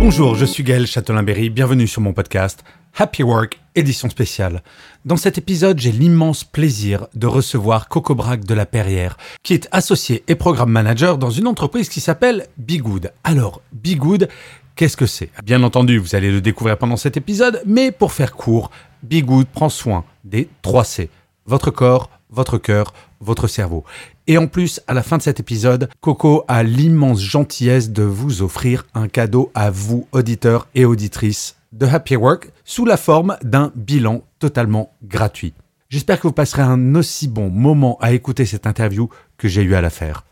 Bonjour, 0.00 0.34
je 0.34 0.46
suis 0.46 0.62
Gaël 0.62 0.86
Châtelain-Berry, 0.86 1.50
bienvenue 1.50 1.86
sur 1.86 2.00
mon 2.00 2.14
podcast 2.14 2.64
Happy 2.96 3.22
Work, 3.22 3.60
édition 3.74 4.08
spéciale. 4.08 4.62
Dans 5.04 5.18
cet 5.18 5.36
épisode, 5.36 5.78
j'ai 5.78 5.92
l'immense 5.92 6.42
plaisir 6.42 7.06
de 7.14 7.26
recevoir 7.26 7.86
Coco 7.86 8.14
Braque 8.14 8.46
de 8.46 8.54
la 8.54 8.64
Perrière, 8.64 9.18
qui 9.42 9.52
est 9.52 9.68
associé 9.72 10.24
et 10.26 10.36
programme 10.36 10.70
manager 10.70 11.18
dans 11.18 11.28
une 11.28 11.46
entreprise 11.46 11.90
qui 11.90 12.00
s'appelle 12.00 12.46
Bigood. 12.56 13.12
Alors, 13.24 13.60
Bigood, 13.74 14.30
qu'est-ce 14.74 14.96
que 14.96 15.04
c'est? 15.04 15.28
Bien 15.44 15.62
entendu, 15.62 15.98
vous 15.98 16.14
allez 16.14 16.32
le 16.32 16.40
découvrir 16.40 16.78
pendant 16.78 16.96
cet 16.96 17.18
épisode, 17.18 17.62
mais 17.66 17.92
pour 17.92 18.14
faire 18.14 18.32
court, 18.32 18.70
Bigood 19.02 19.48
prend 19.48 19.68
soin 19.68 20.06
des 20.24 20.48
3 20.62 20.84
C. 20.84 21.10
Votre 21.44 21.70
corps, 21.70 22.08
votre 22.30 22.56
cœur, 22.56 22.94
votre 23.20 23.48
cerveau. 23.48 23.84
Et 24.30 24.38
en 24.38 24.46
plus, 24.46 24.80
à 24.86 24.94
la 24.94 25.02
fin 25.02 25.16
de 25.16 25.22
cet 25.22 25.40
épisode, 25.40 25.88
Coco 26.00 26.44
a 26.46 26.62
l'immense 26.62 27.20
gentillesse 27.20 27.90
de 27.90 28.04
vous 28.04 28.42
offrir 28.42 28.86
un 28.94 29.08
cadeau 29.08 29.50
à 29.56 29.72
vous, 29.72 30.06
auditeurs 30.12 30.68
et 30.76 30.84
auditrices 30.84 31.56
de 31.72 31.84
Happy 31.84 32.14
Work, 32.14 32.52
sous 32.62 32.84
la 32.84 32.96
forme 32.96 33.36
d'un 33.42 33.72
bilan 33.74 34.22
totalement 34.38 34.92
gratuit. 35.02 35.52
J'espère 35.88 36.20
que 36.20 36.28
vous 36.28 36.32
passerez 36.32 36.62
un 36.62 36.94
aussi 36.94 37.26
bon 37.26 37.50
moment 37.50 37.98
à 38.00 38.12
écouter 38.12 38.46
cette 38.46 38.68
interview 38.68 39.08
que 39.36 39.48
j'ai 39.48 39.62
eu 39.62 39.74
à 39.74 39.80
la 39.80 39.90
faire. 39.90 40.24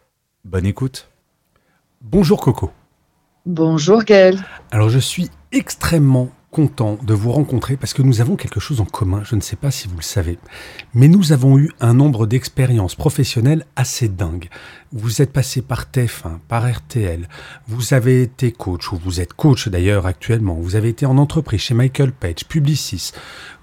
Bonne 0.44 0.66
écoute. 0.66 1.08
Bonjour 2.00 2.40
Coco. 2.40 2.70
Bonjour 3.46 4.04
Gaël. 4.04 4.38
Alors 4.70 4.90
je 4.90 5.00
suis 5.00 5.28
extrêmement 5.50 6.30
content 6.50 6.98
de 7.02 7.14
vous 7.14 7.30
rencontrer 7.30 7.76
parce 7.76 7.92
que 7.92 8.02
nous 8.02 8.20
avons 8.20 8.36
quelque 8.36 8.60
chose 8.60 8.80
en 8.80 8.84
commun, 8.84 9.22
je 9.24 9.36
ne 9.36 9.40
sais 9.40 9.56
pas 9.56 9.70
si 9.70 9.86
vous 9.86 9.96
le 9.96 10.02
savez, 10.02 10.38
mais 10.94 11.08
nous 11.08 11.32
avons 11.32 11.58
eu 11.58 11.70
un 11.80 11.94
nombre 11.94 12.26
d'expériences 12.26 12.94
professionnelles 12.94 13.66
assez 13.76 14.08
dingues. 14.08 14.48
Vous 14.92 15.20
êtes 15.20 15.32
passé 15.32 15.60
par 15.60 15.86
TF1, 15.92 16.38
par 16.48 16.70
RTL, 16.70 17.28
vous 17.66 17.92
avez 17.92 18.22
été 18.22 18.52
coach, 18.52 18.92
ou 18.92 18.96
vous 18.96 19.20
êtes 19.20 19.34
coach 19.34 19.68
d'ailleurs 19.68 20.06
actuellement, 20.06 20.54
vous 20.54 20.76
avez 20.76 20.88
été 20.88 21.04
en 21.04 21.18
entreprise 21.18 21.60
chez 21.60 21.74
Michael 21.74 22.12
Page, 22.12 22.46
Publicis, 22.48 23.12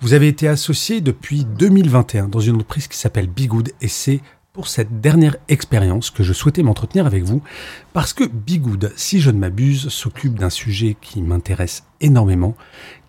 vous 0.02 0.13
avez 0.13 0.28
été 0.28 0.47
associé 0.47 1.02
depuis 1.02 1.45
2021 1.45 2.28
dans 2.28 2.39
une 2.39 2.56
entreprise 2.56 2.88
qui 2.88 2.97
s'appelle 2.97 3.28
Bigood 3.28 3.72
et 3.81 3.88
c'est 3.88 4.22
pour 4.56 4.70
cette 4.70 5.02
dernière 5.02 5.36
expérience 5.50 6.11
que 6.11 6.23
je 6.23 6.31
souhaitais 6.31 6.64
m'entretenir 6.64 7.06
avec 7.06 7.23
vous, 7.23 7.44
parce 7.92 8.14
que 8.14 8.23
Bigood, 8.23 8.94
si 8.95 9.20
je 9.20 9.30
ne 9.30 9.38
m'abuse, 9.38 9.89
s'occupe 9.89 10.39
d'un 10.39 10.50
sujet 10.50 10.95
qui 11.02 11.22
m'intéresse 11.22 11.84
énormément, 12.00 12.56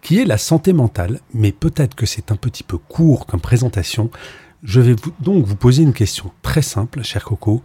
qui 0.03 0.19
est 0.19 0.25
la 0.25 0.39
santé 0.39 0.73
mentale, 0.73 1.21
mais 1.33 1.53
peut-être 1.53 1.95
que 1.95 2.05
c'est 2.05 2.33
un 2.33 2.37
petit 2.37 2.65
peu 2.65 2.79
court 2.79 3.27
comme 3.27 3.41
présentation. 3.41 4.11
Je 4.65 4.81
vais 4.81 4.97
donc 5.21 5.45
vous 5.47 5.55
poser 5.55 5.85
une 5.85 5.93
question 5.93 6.33
très 6.43 6.63
simple, 6.63 7.05
cher 7.05 7.23
Coco. 7.23 7.63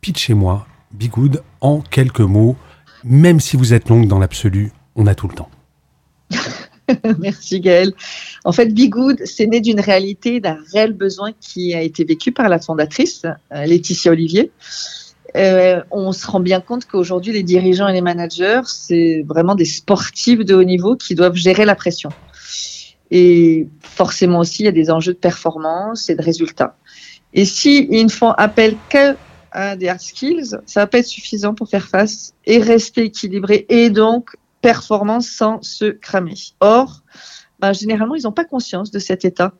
Pitchez-moi 0.00 0.66
Bigood 0.90 1.42
en 1.60 1.82
quelques 1.82 2.20
mots, 2.20 2.56
même 3.04 3.38
si 3.38 3.58
vous 3.58 3.74
êtes 3.74 3.90
longue 3.90 4.08
dans 4.08 4.18
l'absolu, 4.18 4.72
on 4.96 5.06
a 5.06 5.14
tout 5.14 5.28
le 5.28 5.34
temps. 5.34 5.50
Merci 7.18 7.60
Gaëlle. 7.60 7.92
En 8.44 8.52
fait, 8.52 8.66
Be 8.66 8.88
Good, 8.88 9.22
c'est 9.24 9.46
né 9.46 9.60
d'une 9.60 9.80
réalité, 9.80 10.40
d'un 10.40 10.58
réel 10.72 10.92
besoin 10.92 11.32
qui 11.40 11.74
a 11.74 11.82
été 11.82 12.04
vécu 12.04 12.32
par 12.32 12.48
la 12.48 12.58
fondatrice, 12.58 13.24
euh, 13.52 13.66
Laetitia 13.66 14.12
Olivier. 14.12 14.50
Euh, 15.36 15.80
on 15.90 16.12
se 16.12 16.26
rend 16.26 16.40
bien 16.40 16.60
compte 16.60 16.86
qu'aujourd'hui, 16.86 17.32
les 17.32 17.42
dirigeants 17.42 17.88
et 17.88 17.92
les 17.92 18.00
managers, 18.00 18.62
c'est 18.64 19.24
vraiment 19.28 19.54
des 19.54 19.64
sportifs 19.64 20.40
de 20.40 20.54
haut 20.54 20.64
niveau 20.64 20.96
qui 20.96 21.14
doivent 21.14 21.36
gérer 21.36 21.64
la 21.64 21.74
pression. 21.74 22.10
Et 23.12 23.68
forcément 23.80 24.40
aussi, 24.40 24.62
il 24.62 24.66
y 24.66 24.68
a 24.68 24.72
des 24.72 24.90
enjeux 24.90 25.12
de 25.12 25.18
performance 25.18 26.10
et 26.10 26.14
de 26.14 26.22
résultats. 26.22 26.76
Et 27.32 27.44
si 27.44 27.88
ne 27.88 28.08
font 28.08 28.32
appel 28.32 28.76
que 28.88 29.16
à 29.52 29.76
des 29.76 29.88
hard 29.88 30.00
skills, 30.00 30.56
ça 30.66 30.80
va 30.80 30.86
pas 30.86 30.98
être 30.98 31.06
suffisant 31.06 31.54
pour 31.54 31.68
faire 31.68 31.88
face 31.88 32.34
et 32.46 32.58
rester 32.58 33.02
équilibré 33.02 33.66
et 33.68 33.90
donc 33.90 34.36
performance 34.60 35.28
sans 35.28 35.62
se 35.62 35.86
cramer. 35.86 36.34
Or, 36.60 37.02
ben, 37.58 37.72
généralement, 37.72 38.14
ils 38.14 38.22
n'ont 38.22 38.32
pas 38.32 38.44
conscience 38.44 38.90
de 38.90 38.98
cet 38.98 39.24
état. 39.24 39.52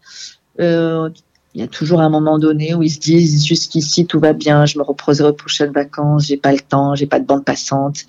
Euh, 0.60 1.10
il 1.54 1.60
y 1.60 1.64
a 1.64 1.66
toujours 1.66 2.00
un 2.00 2.08
moment 2.08 2.38
donné 2.38 2.74
où 2.74 2.82
ils 2.82 2.90
se 2.90 3.00
disent 3.00 3.44
jusqu'ici 3.44 4.06
tout 4.06 4.20
va 4.20 4.32
bien, 4.32 4.66
je 4.66 4.78
me 4.78 4.84
reposerai 4.84 5.30
aux 5.30 5.34
prochaines 5.34 5.72
vacances, 5.72 6.26
j'ai 6.26 6.36
pas 6.36 6.52
le 6.52 6.60
temps, 6.60 6.94
j'ai 6.94 7.06
pas 7.06 7.18
de 7.18 7.26
bande 7.26 7.44
passante, 7.44 8.04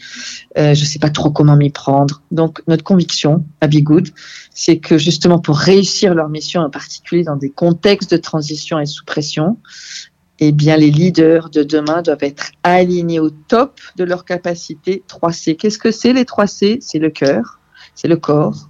euh, 0.59 0.75
je 0.75 0.85
sais 0.85 0.99
pas 0.99 1.09
trop 1.09 1.31
comment 1.31 1.55
m'y 1.55 1.71
prendre. 1.71 2.21
Donc 2.29 2.61
notre 2.67 2.83
conviction 2.83 3.43
à 3.59 3.67
Be 3.67 3.77
Good, 3.77 4.09
c'est 4.53 4.77
que 4.77 4.99
justement 4.99 5.39
pour 5.39 5.57
réussir 5.57 6.13
leur 6.13 6.29
mission, 6.29 6.61
en 6.61 6.69
particulier 6.69 7.23
dans 7.23 7.35
des 7.35 7.49
contextes 7.49 8.11
de 8.11 8.17
transition 8.17 8.79
et 8.79 8.85
sous 8.85 9.05
pression, 9.05 9.57
eh 10.43 10.51
bien, 10.51 10.75
les 10.75 10.89
leaders 10.89 11.51
de 11.51 11.61
demain 11.61 12.01
doivent 12.01 12.23
être 12.23 12.51
alignés 12.63 13.19
au 13.19 13.29
top 13.29 13.79
de 13.95 14.03
leur 14.03 14.25
capacité 14.25 15.03
3C. 15.07 15.55
Qu'est-ce 15.55 15.77
que 15.77 15.91
c'est 15.91 16.13
les 16.13 16.23
3C 16.23 16.79
C'est 16.81 16.97
le 16.97 17.11
cœur, 17.11 17.59
c'est 17.93 18.07
le 18.07 18.17
corps 18.17 18.67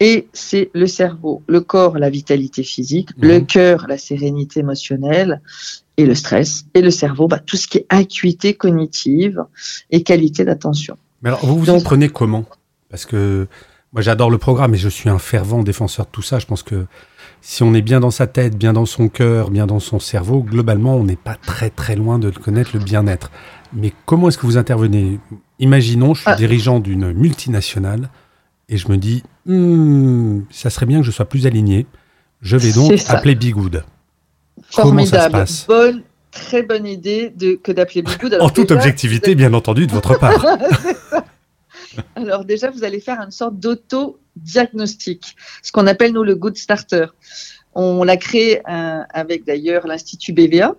et 0.00 0.28
c'est 0.32 0.70
le 0.74 0.86
cerveau. 0.86 1.42
Le 1.48 1.60
corps, 1.60 1.98
la 1.98 2.08
vitalité 2.08 2.62
physique, 2.62 3.10
le 3.18 3.40
mhm. 3.40 3.46
cœur, 3.46 3.86
la 3.88 3.98
sérénité 3.98 4.60
émotionnelle 4.60 5.42
et 5.98 6.06
le 6.06 6.14
stress, 6.14 6.64
et 6.72 6.80
le 6.80 6.90
cerveau, 6.90 7.28
bah, 7.28 7.38
tout 7.38 7.56
ce 7.56 7.68
qui 7.68 7.78
est 7.78 7.86
acuité 7.90 8.54
cognitive 8.54 9.44
et 9.90 10.02
qualité 10.02 10.44
d'attention. 10.44 10.96
Mais 11.20 11.28
alors, 11.28 11.44
vous 11.44 11.58
vous 11.58 11.70
en 11.70 11.80
prenez 11.80 12.08
comment? 12.08 12.44
Parce 12.90 13.04
que 13.04 13.46
moi, 13.92 14.00
j'adore 14.02 14.30
le 14.30 14.38
programme 14.38 14.74
et 14.74 14.78
je 14.78 14.88
suis 14.88 15.08
un 15.08 15.18
fervent 15.18 15.62
défenseur 15.62 16.06
de 16.06 16.10
tout 16.10 16.22
ça. 16.22 16.38
Je 16.38 16.46
pense 16.46 16.62
que 16.62 16.86
si 17.48 17.62
on 17.62 17.74
est 17.74 17.82
bien 17.82 18.00
dans 18.00 18.10
sa 18.10 18.26
tête, 18.26 18.58
bien 18.58 18.72
dans 18.72 18.86
son 18.86 19.08
cœur, 19.08 19.52
bien 19.52 19.68
dans 19.68 19.78
son 19.78 20.00
cerveau, 20.00 20.42
globalement, 20.42 20.96
on 20.96 21.04
n'est 21.04 21.14
pas 21.14 21.36
très 21.36 21.70
très 21.70 21.94
loin 21.94 22.18
de 22.18 22.30
connaître 22.30 22.70
le 22.74 22.80
bien-être. 22.80 23.30
Mais 23.72 23.92
comment 24.04 24.28
est-ce 24.28 24.36
que 24.36 24.46
vous 24.46 24.56
intervenez? 24.56 25.20
Imaginons, 25.60 26.12
je 26.12 26.22
suis 26.22 26.30
ah. 26.30 26.34
dirigeant 26.34 26.80
d'une 26.80 27.12
multinationale 27.12 28.10
et 28.68 28.76
je 28.76 28.88
me 28.88 28.96
dis, 28.96 29.22
hmm, 29.46 30.40
ça 30.50 30.70
serait 30.70 30.86
bien 30.86 30.98
que 30.98 31.06
je 31.06 31.12
sois 31.12 31.26
plus 31.26 31.46
aligné. 31.46 31.86
Je 32.42 32.56
vais 32.56 32.72
donc 32.72 32.92
appeler 33.06 33.36
Bigood. 33.36 33.84
Comment 34.74 35.06
ça 35.06 35.26
se 35.26 35.30
passe? 35.30 35.66
Bonne, 35.68 36.02
Très 36.32 36.64
bonne 36.64 36.86
idée 36.86 37.30
de, 37.30 37.54
que 37.54 37.70
d'appeler 37.70 38.02
Bigood. 38.02 38.38
en 38.40 38.50
toute 38.50 38.72
objectivité, 38.72 39.36
bien 39.36 39.54
entendu, 39.54 39.86
de 39.86 39.92
votre 39.92 40.18
part. 40.18 40.44
Alors 42.16 42.44
déjà, 42.44 42.70
vous 42.70 42.84
allez 42.84 43.00
faire 43.00 43.20
une 43.20 43.30
sorte 43.30 43.58
d'auto-diagnostic, 43.58 45.36
ce 45.62 45.72
qu'on 45.72 45.86
appelle 45.86 46.12
nous 46.12 46.24
le 46.24 46.34
Good 46.34 46.56
Starter. 46.56 47.06
On 47.78 48.04
l'a 48.04 48.16
créé 48.16 48.62
euh, 48.70 49.02
avec 49.10 49.44
d'ailleurs 49.44 49.86
l'Institut 49.86 50.32
BVA, 50.32 50.74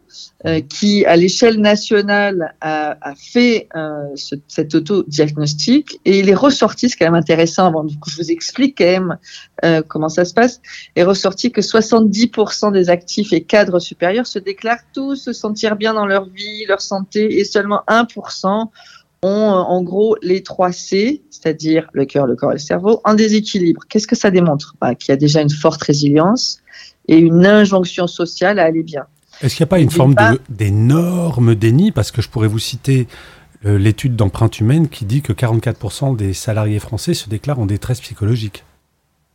euh, 0.47 0.61
qui 0.61 1.05
à 1.05 1.15
l'échelle 1.15 1.61
nationale 1.61 2.55
a, 2.59 3.13
fait 3.15 3.69
euh, 3.75 4.15
cet 4.47 4.73
auto-diagnostic 4.73 5.99
et 6.05 6.17
il 6.17 6.27
est 6.27 6.33
ressorti, 6.33 6.89
c'est 6.89 6.97
quand 6.97 7.05
même 7.05 7.13
intéressant 7.13 7.67
avant 7.67 7.85
que 7.85 8.09
je 8.09 8.15
vous 8.15 8.31
explique 8.31 8.79
quand 8.79 8.85
même 8.85 9.83
comment 9.87 10.09
ça 10.09 10.25
se 10.25 10.33
passe, 10.33 10.59
est 10.95 11.03
ressorti 11.03 11.51
que 11.51 11.61
70% 11.61 12.71
des 12.71 12.89
actifs 12.89 13.31
et 13.31 13.43
cadres 13.43 13.77
supérieurs 13.77 14.25
se 14.25 14.39
déclarent 14.39 14.79
tous 14.91 15.17
se 15.17 15.33
sentir 15.33 15.75
bien 15.75 15.93
dans 15.93 16.07
leur 16.07 16.25
vie, 16.25 16.65
leur 16.65 16.81
santé 16.81 17.39
et 17.39 17.43
seulement 17.43 17.83
1% 17.87 18.69
ont 19.23 19.27
euh, 19.29 19.55
en 19.55 19.81
gros 19.83 20.15
les 20.21 20.43
trois 20.43 20.71
C, 20.71 21.23
c'est-à-dire 21.29 21.89
le 21.93 22.05
cœur, 22.05 22.27
le 22.27 22.35
corps 22.35 22.51
et 22.51 22.55
le 22.55 22.59
cerveau, 22.59 23.01
en 23.03 23.13
déséquilibre. 23.13 23.81
Qu'est-ce 23.89 24.07
que 24.07 24.15
ça 24.15 24.31
démontre 24.31 24.75
bah, 24.79 24.95
Qu'il 24.95 25.11
y 25.11 25.13
a 25.13 25.17
déjà 25.17 25.41
une 25.41 25.49
forte 25.49 25.81
résilience 25.83 26.61
et 27.07 27.17
une 27.17 27.45
injonction 27.45 28.07
sociale 28.07 28.59
à 28.59 28.65
aller 28.65 28.83
bien. 28.83 29.05
Est-ce 29.41 29.55
qu'il 29.55 29.63
n'y 29.63 29.67
a 29.67 29.69
pas 29.69 29.79
une 29.79 29.91
forme 29.91 30.15
d'énorme 30.49 31.55
déni? 31.55 31.91
Parce 31.91 32.11
que 32.11 32.21
je 32.21 32.29
pourrais 32.29 32.47
vous 32.47 32.59
citer 32.59 33.07
euh, 33.65 33.77
l'étude 33.77 34.15
d'empreinte 34.15 34.59
humaine 34.59 34.87
qui 34.87 35.05
dit 35.05 35.21
que 35.21 35.33
44% 35.33 36.15
des 36.15 36.33
salariés 36.33 36.79
français 36.79 37.13
se 37.13 37.29
déclarent 37.29 37.59
en 37.59 37.65
détresse 37.65 38.01
psychologique. 38.01 38.63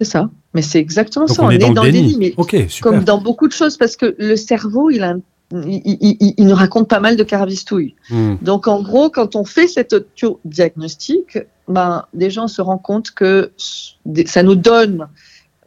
C'est 0.00 0.10
ça. 0.10 0.30
Mais 0.54 0.62
c'est 0.62 0.80
exactement 0.80 1.28
ça. 1.28 1.44
On, 1.44 1.50
est, 1.50 1.58
dans, 1.58 1.84
le 1.84 1.92
déni. 1.92 2.16
mais 2.18 2.34
comme 2.80 3.04
dans 3.04 3.20
beaucoup 3.20 3.46
de 3.46 3.52
choses, 3.52 3.76
parce 3.76 3.96
que 3.96 4.16
le 4.18 4.36
cerveau, 4.36 4.90
il 4.90 5.02
a 5.02 5.10
un 5.10 5.20
il, 5.52 6.46
nous 6.46 6.54
raconte 6.54 6.88
pas 6.88 7.00
mal 7.00 7.16
de 7.16 7.22
carabistouilles. 7.22 7.94
Hmm. 8.10 8.36
Donc, 8.42 8.68
en 8.68 8.82
gros, 8.82 9.10
quand 9.10 9.36
on 9.36 9.44
fait 9.44 9.68
cet 9.68 9.92
auto-diagnostic, 9.92 11.38
ben, 11.68 12.06
des 12.14 12.30
gens 12.30 12.48
se 12.48 12.62
rendent 12.62 12.82
compte 12.82 13.10
que 13.10 13.52
ça 14.26 14.42
nous 14.42 14.54
donne 14.54 15.08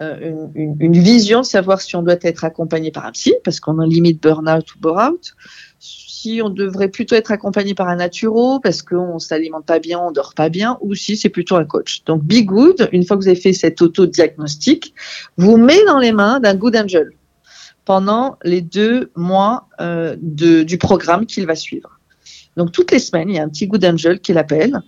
euh, 0.02 0.48
une, 0.56 0.98
vision 1.00 1.42
de 1.42 1.46
savoir 1.46 1.82
si 1.82 1.96
on 1.96 2.04
doit 2.04 2.18
être 2.22 2.44
accompagné 2.44 2.92
par 2.92 3.06
un 3.06 3.12
psy, 3.12 3.34
parce 3.44 3.60
qu'on 3.60 3.80
a 3.80 3.86
limite 3.86 4.22
burn-out 4.22 4.76
ou 4.76 4.80
bore-out, 4.80 5.36
si 5.80 6.06
si 6.26 6.42
on 6.42 6.50
devrait 6.50 6.88
plutôt 6.88 7.14
être 7.14 7.32
accompagné 7.32 7.76
par 7.76 7.88
un 7.88 7.98
naturo 7.98 8.60
parce 8.60 8.82
qu'on 8.82 9.20
s'alimente 9.20 9.66
pas 9.66 9.78
bien, 9.78 10.00
on 10.00 10.12
dort 10.12 10.34
pas 10.34 10.50
bien, 10.50 10.80
ou 10.82 10.96
si 10.96 11.18
c'est 11.18 11.30
plutôt 11.30 11.56
un 11.56 11.66
coach. 11.66 12.04
Donc 12.06 12.24
Be 12.24 12.44
Good, 12.44 12.90
une 12.94 13.06
fois 13.06 13.16
que 13.16 13.22
vous 13.22 13.28
avez 13.28 13.40
fait 13.40 13.54
cet 13.54 13.80
auto-diagnostic, 13.80 14.96
vous 15.38 15.58
met 15.58 15.86
dans 15.86 16.00
les 16.00 16.12
mains 16.12 16.40
d'un 16.40 16.56
Good 16.56 16.78
Angel 16.78 17.12
pendant 17.86 18.38
les 18.44 18.62
deux 18.62 19.12
mois 19.16 19.70
euh, 19.80 20.16
du 20.20 20.78
programme 20.78 21.26
qu'il 21.26 21.46
va 21.46 21.56
suivre. 21.56 22.00
Donc 22.58 22.72
toutes 22.72 22.92
les 22.92 23.00
semaines, 23.00 23.30
il 23.30 23.36
y 23.36 23.40
a 23.40 23.44
un 23.44 23.50
petit 23.50 23.68
Good 23.68 23.86
Angel 23.86 24.20
qui 24.20 24.34
l'appelle 24.34 24.82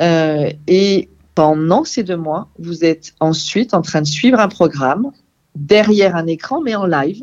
euh, 0.00 0.50
et 0.66 1.08
pendant 1.34 1.84
ces 1.84 2.04
deux 2.04 2.16
mois, 2.16 2.48
vous 2.58 2.84
êtes 2.84 3.12
ensuite 3.18 3.74
en 3.74 3.82
train 3.82 4.02
de 4.02 4.06
suivre 4.06 4.38
un 4.38 4.48
programme 4.48 5.10
derrière 5.56 6.16
un 6.16 6.26
écran, 6.26 6.60
mais 6.60 6.74
en 6.74 6.86
live, 6.86 7.22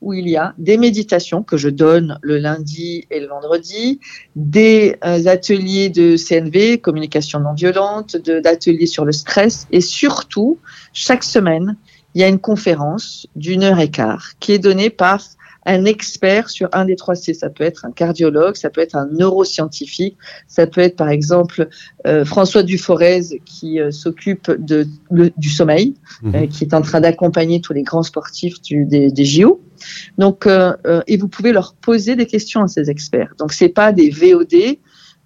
où 0.00 0.12
il 0.12 0.28
y 0.28 0.36
a 0.36 0.54
des 0.58 0.76
méditations 0.76 1.42
que 1.42 1.56
je 1.56 1.68
donne 1.68 2.18
le 2.22 2.38
lundi 2.38 3.06
et 3.10 3.20
le 3.20 3.26
vendredi, 3.26 4.00
des 4.36 4.96
euh, 5.04 5.26
ateliers 5.26 5.88
de 5.88 6.16
CNV, 6.16 6.78
communication 6.78 7.40
non 7.40 7.54
violente, 7.54 8.16
d'ateliers 8.16 8.86
sur 8.86 9.04
le 9.04 9.12
stress, 9.12 9.66
et 9.72 9.80
surtout, 9.80 10.58
chaque 10.92 11.24
semaine, 11.24 11.76
il 12.14 12.20
y 12.20 12.24
a 12.24 12.28
une 12.28 12.38
conférence 12.38 13.26
d'une 13.36 13.62
heure 13.62 13.80
et 13.80 13.90
quart 13.90 14.32
qui 14.40 14.52
est 14.52 14.58
donnée 14.58 14.90
par 14.90 15.20
un 15.64 15.84
expert 15.84 16.50
sur 16.50 16.68
un 16.72 16.84
des 16.84 16.96
trois 16.96 17.14
C. 17.14 17.34
Ça 17.34 17.48
peut 17.48 17.64
être 17.64 17.84
un 17.84 17.92
cardiologue, 17.92 18.56
ça 18.56 18.70
peut 18.70 18.80
être 18.80 18.96
un 18.96 19.06
neuroscientifique, 19.06 20.16
ça 20.48 20.66
peut 20.66 20.80
être 20.80 20.96
par 20.96 21.08
exemple 21.08 21.68
euh, 22.06 22.24
François 22.24 22.62
Duforez 22.62 23.40
qui 23.44 23.80
euh, 23.80 23.90
s'occupe 23.90 24.50
de, 24.50 24.86
du 25.10 25.50
sommeil, 25.50 25.94
mhm. 26.22 26.34
euh, 26.34 26.46
qui 26.46 26.64
est 26.64 26.74
en 26.74 26.82
train 26.82 27.00
d'accompagner 27.00 27.60
tous 27.60 27.72
les 27.72 27.82
grands 27.82 28.02
sportifs 28.02 28.60
du, 28.62 28.84
des, 28.84 29.10
des 29.10 29.24
JO. 29.24 29.60
Donc, 30.16 30.46
et 31.08 31.16
vous 31.16 31.26
pouvez 31.26 31.52
leur 31.52 31.74
poser 31.74 32.14
des 32.14 32.26
questions 32.26 32.62
à 32.62 32.68
ces 32.68 32.88
experts. 32.88 33.34
Donc, 33.36 33.52
c'est 33.52 33.68
pas 33.68 33.90
des 33.90 34.10
VOD 34.10 34.78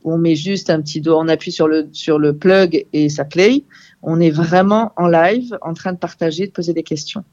où 0.03 0.15
on 0.15 0.19
met 0.19 0.35
juste 0.35 0.71
un 0.71 0.81
petit 0.81 1.03
doigt, 1.03 1.19
on 1.19 1.29
appuie 1.29 1.53
sur 1.53 1.69
le 1.69 1.88
sur 1.93 2.19
le 2.19 2.35
plug 2.35 2.87
et 2.94 3.11
ça 3.11 3.27
play 3.27 3.65
on 4.02 4.20
est 4.20 4.31
vraiment 4.31 4.93
en 4.96 5.08
live, 5.08 5.58
en 5.62 5.75
train 5.75 5.93
de 5.93 5.98
partager, 5.98 6.46
de 6.46 6.52
poser 6.52 6.72
des 6.72 6.82
questions. 6.82 7.25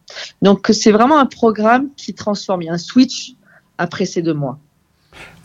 Donc 0.41 0.69
c'est 0.73 0.91
vraiment 0.91 1.19
un 1.19 1.25
programme 1.25 1.89
qui 1.95 2.13
transforme, 2.13 2.61
il 2.61 2.65
y 2.65 2.69
a 2.69 2.73
un 2.73 2.77
switch 2.77 3.33
après 3.77 4.05
ces 4.05 4.21
deux 4.21 4.33
mois. 4.33 4.57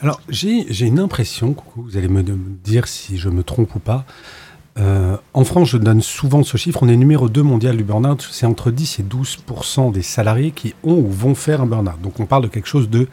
Alors 0.00 0.20
j'ai 0.28 0.86
une 0.86 0.98
impression, 0.98 1.54
vous 1.76 1.96
allez 1.96 2.08
me 2.08 2.22
dire 2.22 2.88
si 2.88 3.18
je 3.18 3.28
me 3.28 3.42
trompe 3.42 3.74
ou 3.74 3.80
pas. 3.80 4.04
Euh, 4.78 5.16
en 5.34 5.44
France, 5.44 5.70
je 5.70 5.76
donne 5.76 6.02
souvent 6.02 6.42
ce 6.44 6.56
chiffre, 6.56 6.82
on 6.82 6.88
est 6.88 6.96
numéro 6.96 7.28
2 7.28 7.42
mondial 7.42 7.76
du 7.76 7.84
burn-out, 7.84 8.26
c'est 8.30 8.46
entre 8.46 8.70
10 8.70 9.00
et 9.00 9.02
12% 9.02 9.92
des 9.92 10.02
salariés 10.02 10.52
qui 10.52 10.74
ont 10.84 10.94
ou 10.94 11.08
vont 11.08 11.34
faire 11.34 11.60
un 11.60 11.66
burn-out. 11.66 12.00
Donc 12.00 12.20
on 12.20 12.26
parle 12.26 12.44
de 12.44 12.48
quelque 12.48 12.68
chose 12.68 12.88
de 12.88 13.08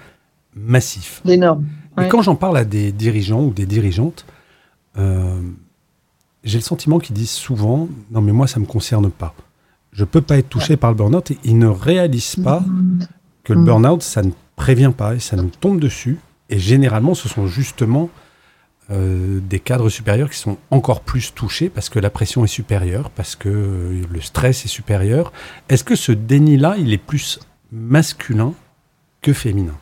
massif. 0.56 1.22
D'énorme. 1.26 1.66
Et 2.00 2.08
quand 2.08 2.22
j'en 2.22 2.36
parle 2.36 2.58
à 2.58 2.66
des 2.66 2.92
dirigeants 2.92 3.44
ou 3.44 3.54
des 3.54 3.66
dirigeantes, 3.66 4.26
euh, 4.98 5.40
j'ai 6.46 6.60
le 6.60 6.64
sentiment 6.64 7.00
qu'ils 7.00 7.16
disent 7.16 7.32
souvent 7.32 7.90
Non, 8.12 8.22
mais 8.22 8.32
moi, 8.32 8.48
ça 8.48 8.60
ne 8.60 8.66
me 8.66 8.70
concerne 8.70 9.10
pas. 9.10 9.34
Je 9.92 10.02
ne 10.02 10.06
peux 10.06 10.22
pas 10.22 10.38
être 10.38 10.50
touché 10.50 10.78
par 10.78 10.92
le 10.92 10.96
burn-out. 10.96 11.32
Et 11.32 11.38
ils 11.44 11.58
ne 11.58 11.68
réalisent 11.68 12.38
pas 12.38 12.64
que 13.44 13.54
le 13.54 13.62
burn-out, 13.62 14.02
ça 14.02 14.22
ne 14.22 14.32
prévient 14.56 14.94
pas 14.96 15.16
et 15.16 15.20
ça 15.20 15.36
nous 15.36 15.50
tombe 15.50 15.80
dessus. 15.80 16.20
Et 16.50 16.60
généralement, 16.60 17.16
ce 17.16 17.28
sont 17.28 17.48
justement 17.48 18.10
euh, 18.92 19.40
des 19.42 19.60
cadres 19.60 19.90
supérieurs 19.90 20.30
qui 20.30 20.38
sont 20.38 20.58
encore 20.70 21.02
plus 21.02 21.34
touchés 21.34 21.70
parce 21.70 21.90
que 21.90 21.98
la 21.98 22.12
pression 22.12 22.44
est 22.44 22.50
supérieure, 22.50 23.10
parce 23.10 23.36
que 23.36 23.50
euh, 23.50 24.04
le 24.12 24.22
stress 24.22 24.66
est 24.66 24.70
supérieur. 24.70 25.34
Est-ce 25.70 25.84
que 25.84 25.96
ce 25.96 26.12
déni-là, 26.12 26.76
il 26.78 26.94
est 26.94 27.00
plus 27.00 27.40
masculin 27.72 28.54
que 29.24 29.34
féminin? 29.34 29.76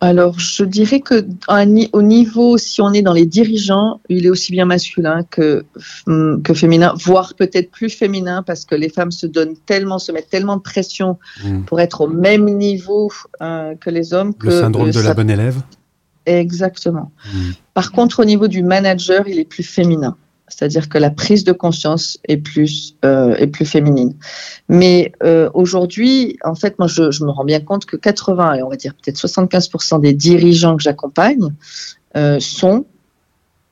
Alors, 0.00 0.38
je 0.38 0.62
dirais 0.62 1.00
que 1.00 1.26
au 1.92 2.02
niveau, 2.02 2.56
si 2.56 2.80
on 2.80 2.92
est 2.92 3.02
dans 3.02 3.12
les 3.12 3.26
dirigeants, 3.26 4.00
il 4.08 4.26
est 4.26 4.30
aussi 4.30 4.52
bien 4.52 4.64
masculin 4.64 5.24
que, 5.24 5.64
hum, 6.06 6.40
que 6.42 6.54
féminin, 6.54 6.94
voire 6.96 7.34
peut-être 7.34 7.72
plus 7.72 7.90
féminin, 7.90 8.44
parce 8.44 8.64
que 8.64 8.76
les 8.76 8.90
femmes 8.90 9.10
se 9.10 9.26
donnent 9.26 9.56
tellement, 9.66 9.98
se 9.98 10.12
mettent 10.12 10.30
tellement 10.30 10.56
de 10.56 10.62
pression 10.62 11.18
mmh. 11.44 11.62
pour 11.62 11.80
être 11.80 12.02
au 12.02 12.06
même 12.06 12.44
niveau 12.44 13.10
euh, 13.42 13.74
que 13.74 13.90
les 13.90 14.14
hommes. 14.14 14.34
Le 14.40 14.52
syndrome 14.52 14.90
de 14.92 15.00
la 15.00 15.14
bonne 15.14 15.30
élève? 15.30 15.56
Exactement. 16.26 17.10
Mmh. 17.32 17.50
Par 17.74 17.90
contre, 17.90 18.20
au 18.20 18.24
niveau 18.24 18.46
du 18.46 18.62
manager, 18.62 19.26
il 19.26 19.40
est 19.40 19.44
plus 19.44 19.64
féminin 19.64 20.16
c'est-à-dire 20.48 20.88
que 20.88 20.98
la 20.98 21.10
prise 21.10 21.44
de 21.44 21.52
conscience 21.52 22.18
est 22.26 22.36
plus 22.36 22.96
euh, 23.04 23.34
est 23.36 23.46
plus 23.46 23.66
féminine. 23.66 24.14
Mais 24.68 25.12
euh, 25.22 25.50
aujourd'hui, 25.54 26.38
en 26.44 26.54
fait, 26.54 26.78
moi, 26.78 26.88
je, 26.88 27.10
je, 27.10 27.24
me 27.24 27.30
rends 27.30 27.44
bien 27.44 27.60
compte 27.60 27.86
que 27.86 27.96
80 27.96 28.54
et 28.54 28.62
on 28.62 28.68
va 28.68 28.76
dire 28.76 28.94
peut-être 28.94 29.18
75% 29.18 30.00
des 30.00 30.12
dirigeants 30.12 30.76
que 30.76 30.82
j'accompagne 30.82 31.48
euh, 32.16 32.40
sont 32.40 32.86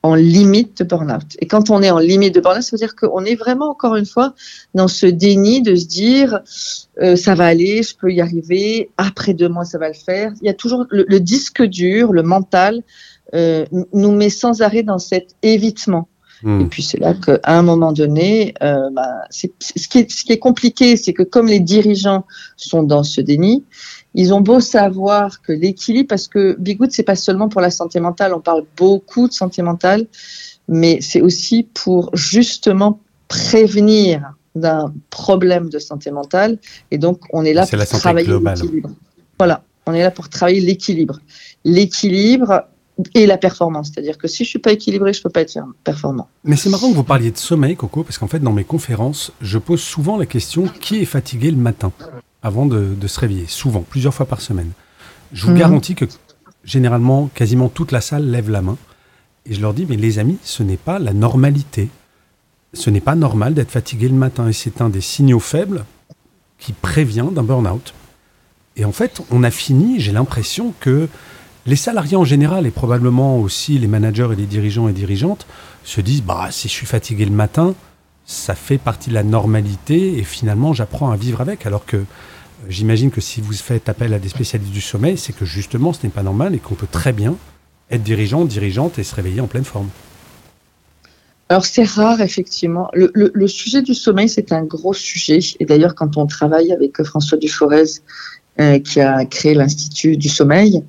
en 0.03 0.15
limite 0.15 0.79
de 0.79 0.85
burn-out. 0.85 1.37
Et 1.41 1.47
quand 1.47 1.71
on 1.71 1.83
est 1.83 1.91
en 1.91 1.99
limite 1.99 2.35
de 2.35 2.41
burn-out, 2.41 2.63
ça 2.63 2.71
veut 2.73 2.79
dire 2.79 2.95
qu'on 2.95 3.25
est 3.25 3.35
vraiment, 3.35 3.71
encore 3.71 3.97
une 3.97 4.07
fois, 4.07 4.35
dans 4.75 4.87
ce 4.87 5.07
déni 5.07 5.63
de 5.63 5.75
se 5.75 5.87
dire 5.87 6.41
euh, 7.03 7.17
ça 7.17 7.35
va 7.35 7.47
aller, 7.47 7.83
je 7.83 7.97
peux 7.97 8.13
y 8.13 8.21
arriver, 8.21 8.91
après 8.99 9.35
deux 9.35 9.49
mois, 9.49 9.65
ça 9.65 9.79
va 9.79 9.89
le 9.89 9.95
faire. 9.95 10.33
Il 10.43 10.47
y 10.47 10.51
a 10.51 10.55
toujours 10.55 10.87
le, 10.91 11.05
le 11.09 11.21
disque 11.21 11.63
dur, 11.63 12.13
le 12.13 12.23
mental, 12.23 12.83
euh, 13.35 13.67
nous 13.93 14.13
met 14.13 14.31
sans 14.31 14.63
arrêt 14.63 14.85
dans 14.85 14.99
cet 14.99 15.35
évitement. 15.43 16.09
Hmm. 16.43 16.61
Et 16.61 16.65
puis 16.67 16.83
c'est 16.83 16.99
là 16.99 17.15
qu'à 17.15 17.39
un 17.45 17.63
moment 17.63 17.93
donné, 17.93 18.55
euh, 18.63 18.91
bah, 18.93 19.25
ce, 19.31 19.47
qui 19.89 19.99
est, 19.99 20.11
ce 20.11 20.25
qui 20.25 20.33
est 20.33 20.39
compliqué, 20.39 20.97
c'est 20.97 21.13
que 21.13 21.23
comme 21.23 21.47
les 21.47 21.61
dirigeants 21.61 22.27
sont 22.57 22.83
dans 22.83 23.03
ce 23.03 23.21
déni, 23.21 23.65
ils 24.15 24.33
ont 24.33 24.41
beau 24.41 24.61
savoir 24.61 25.43
que 25.43 25.53
l'équilibre, 25.53 26.09
parce 26.09 26.29
que 26.29 26.57
Bigoud, 26.59 26.91
c'est 26.91 27.03
pas 27.03 27.17
seulement 27.17 27.49
pour 27.49 27.61
la 27.61 27.71
santé 27.71 28.01
mentale, 28.01 28.33
on 28.35 28.41
parle 28.41 28.65
beaucoup 28.77 29.29
de 29.29 29.33
santé 29.33 29.63
mentale, 29.63 30.07
mais 30.69 30.99
c'est 31.01 31.21
aussi 31.21 31.69
pour 31.75 32.11
justement 32.15 33.01
prévenir 33.29 34.35
d'un 34.55 34.93
problème 35.11 35.69
de 35.69 35.79
santé 35.79 36.11
mentale. 36.11 36.59
Et 36.91 36.99
donc, 36.99 37.21
on 37.33 37.45
est 37.45 37.53
là 37.53 37.67
pour 37.67 38.01
travailler 38.01 38.27
l'équilibre. 38.27 38.91
Voilà, 39.39 39.63
on 39.87 39.93
est 39.93 40.03
là 40.03 40.11
pour 40.11 40.29
travailler 40.29 40.61
l'équilibre. 40.61 41.21
L'équilibre, 41.65 42.65
et 43.15 43.27
la 43.27 43.37
performance. 43.37 43.91
C'est-à-dire 43.93 44.19
que 44.19 44.29
si 44.29 44.45
je 44.45 44.49
suis 44.49 44.59
pas 44.59 44.73
équilibré, 44.73 45.13
je 45.13 45.23
peux 45.23 45.31
pas 45.31 45.43
être 45.43 45.59
performant. 45.85 46.29
Mais 46.45 46.57
c'est 46.57 46.71
marrant 46.71 46.91
que 46.91 46.95
vous 46.95 47.05
parliez 47.05 47.31
de 47.31 47.37
sommeil, 47.37 47.77
Coco, 47.77 48.03
parce 48.03 48.19
qu'en 48.19 48.27
fait, 48.27 48.39
dans 48.39 48.53
mes 48.53 48.65
conférences, 48.65 49.33
je 49.41 49.59
pose 49.59 49.81
souvent 49.81 50.17
la 50.17 50.27
question 50.27 50.67
qui 50.81 50.97
est 50.97 51.07
fatigué 51.07 51.51
le 51.51 51.57
matin 51.57 51.93
avant 52.43 52.67
de, 52.67 52.95
se 53.07 53.21
réveiller? 53.21 53.47
Souvent, 53.49 53.83
plusieurs 53.83 54.15
fois 54.15 54.27
par 54.27 54.41
semaine. 54.41 54.71
Je 55.33 55.47
vous 55.47 55.53
mhm. 55.53 55.59
garantis 55.59 55.95
que 55.95 56.05
généralement, 56.65 57.29
quasiment 57.35 57.69
toute 57.69 57.93
la 57.93 58.01
salle 58.01 58.31
lève 58.31 58.51
la 58.51 58.63
main. 58.63 58.77
Et 59.45 59.55
je 59.55 59.61
leur 59.61 59.75
dis, 59.75 59.87
mais 59.89 59.97
les 59.97 60.19
amis, 60.19 60.39
ce 60.43 60.63
n'est 60.63 60.77
pas 60.77 60.99
la 60.99 61.13
normalité. 61.13 61.89
Ce 62.73 62.91
n'est 62.91 63.01
pas 63.01 63.15
normal 63.15 63.55
d'être 63.55 63.71
fatigué 63.71 64.09
le 64.09 64.15
matin. 64.15 64.49
Et 64.49 64.53
c'est 64.53 64.81
un 64.81 64.89
des 64.89 65.01
signaux 65.01 65.41
faibles 65.41 65.85
qui 66.59 66.73
prévient 66.73 67.27
d'un 67.33 67.43
burn-out. 67.43 67.95
Et 68.77 68.85
en 68.85 68.93
fait, 68.93 69.23
on 69.31 69.43
a 69.43 69.51
fini, 69.51 70.01
j'ai 70.01 70.13
l'impression 70.13 70.73
que 70.81 71.09
les 71.67 71.77
salariés 71.77 72.17
en 72.17 72.25
général, 72.25 72.67
et 72.67 72.71
probablement 72.71 73.39
aussi 73.39 73.79
les 73.79 73.89
managers 73.89 74.29
et 74.33 74.37
les 74.37 74.47
dirigeants 74.47 74.89
et 74.89 74.93
dirigeantes, 74.93 75.47
se 75.85 76.01
disent 76.01 76.23
bah, 76.23 76.49
si 76.51 76.69
je 76.69 76.73
suis 76.73 76.87
fatigué 76.87 77.25
le 77.25 77.33
matin, 77.33 77.75
ça 78.25 78.55
fait 78.55 78.79
partie 78.79 79.11
de 79.11 79.15
la 79.15 79.23
normalité 79.23 80.19
et 80.19 80.25
finalement 80.25 80.73
j'apprends 80.73 81.11
à 81.11 81.17
vivre 81.17 81.41
avec. 81.41 81.67
Alors 81.67 81.87
que 81.87 81.97
euh, 81.97 82.05
j'imagine 82.69 83.11
que 83.11 83.21
si 83.21 83.41
vous 83.41 83.53
faites 83.53 83.89
appel 83.89 84.13
à 84.15 84.19
des 84.19 84.29
spécialistes 84.29 84.73
du 84.73 84.81
sommeil, 84.81 85.17
c'est 85.17 85.33
que 85.35 85.45
justement 85.45 85.93
ce 85.93 86.05
n'est 86.05 86.13
pas 86.13 86.23
normal 86.23 86.55
et 86.55 86.59
qu'on 86.59 86.75
peut 86.75 86.89
très 86.91 87.13
bien 87.13 87.37
être 87.91 88.03
dirigeant, 88.03 88.45
dirigeante 88.45 88.99
et 88.99 89.05
se 89.05 89.15
réveiller 89.15 89.41
en 89.41 89.47
pleine 89.47 89.65
forme. 89.65 89.89
Alors 91.49 91.65
c'est 91.65 91.85
rare 91.85 92.21
effectivement. 92.21 92.91
Le, 92.93 93.47
sujet 93.47 93.83
du 93.83 93.95
sommeil 93.95 94.29
c'est 94.29 94.51
un 94.51 94.65
gros 94.65 94.93
sujet 94.93 95.39
et 95.61 95.65
d'ailleurs 95.65 95.95
quand 95.95 96.17
on 96.17 96.27
travaille 96.27 96.73
avec 96.73 97.01
François 97.05 97.39
Duforez 97.39 98.01
euh, 98.59 98.81
qui 98.81 99.01
a 99.01 99.25
créé 99.27 99.55
l'Institut 99.55 100.17
du 100.17 100.29
sommeil, 100.29 100.83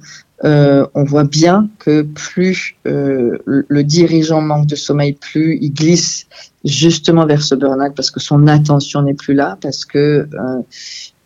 euh, 0.46 0.86
on 0.94 1.04
voit 1.04 1.24
bien 1.24 1.68
que 1.80 2.04
plus 2.04 2.76
euh, 2.86 3.40
le 3.46 3.84
dirigeant 3.84 4.42
manque 4.42 4.68
de 4.68 4.76
sommeil, 4.76 5.14
plus 5.14 5.58
il 5.62 5.74
glisse 5.74 6.28
justement 6.64 7.26
vers 7.26 7.42
ce 7.42 7.56
burn-out 7.56 7.94
parce 7.96 8.12
que 8.12 8.20
son 8.20 8.46
attention 8.48 9.02
n'est 9.02 9.16
plus 9.16 9.34
là, 9.34 9.58
parce 9.62 9.84
que 9.86 10.28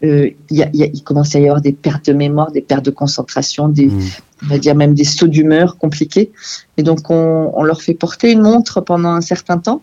euh, 0.03 0.29
il, 0.49 1.03
commence 1.03 1.35
à 1.35 1.39
y 1.39 1.45
avoir 1.45 1.61
des 1.61 1.73
pertes 1.73 2.07
de 2.07 2.13
mémoire, 2.13 2.51
des 2.51 2.61
pertes 2.61 2.85
de 2.85 2.91
concentration, 2.91 3.67
des, 3.67 3.87
mmh. 3.87 4.01
on 4.43 4.47
va 4.47 4.57
dire 4.57 4.75
même 4.75 4.93
des 4.93 5.03
sauts 5.03 5.27
d'humeur 5.27 5.77
compliqués. 5.77 6.31
Et 6.77 6.83
donc 6.83 7.09
on, 7.09 7.51
on, 7.53 7.63
leur 7.63 7.81
fait 7.81 7.93
porter 7.93 8.31
une 8.31 8.41
montre 8.41 8.79
pendant 8.79 9.09
un 9.09 9.21
certain 9.21 9.57
temps, 9.57 9.81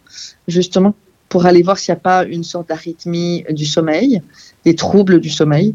justement 0.49 0.95
pour 1.29 1.47
aller 1.47 1.63
voir 1.63 1.79
s'il 1.79 1.93
n'y 1.93 1.99
a 1.99 2.01
pas 2.01 2.25
une 2.25 2.45
sorte 2.45 2.69
d'arythmie 2.69 3.45
du 3.51 3.67
sommeil, 3.67 4.23
des 4.65 4.75
troubles 4.75 5.21
du 5.21 5.31
sommeil. 5.31 5.75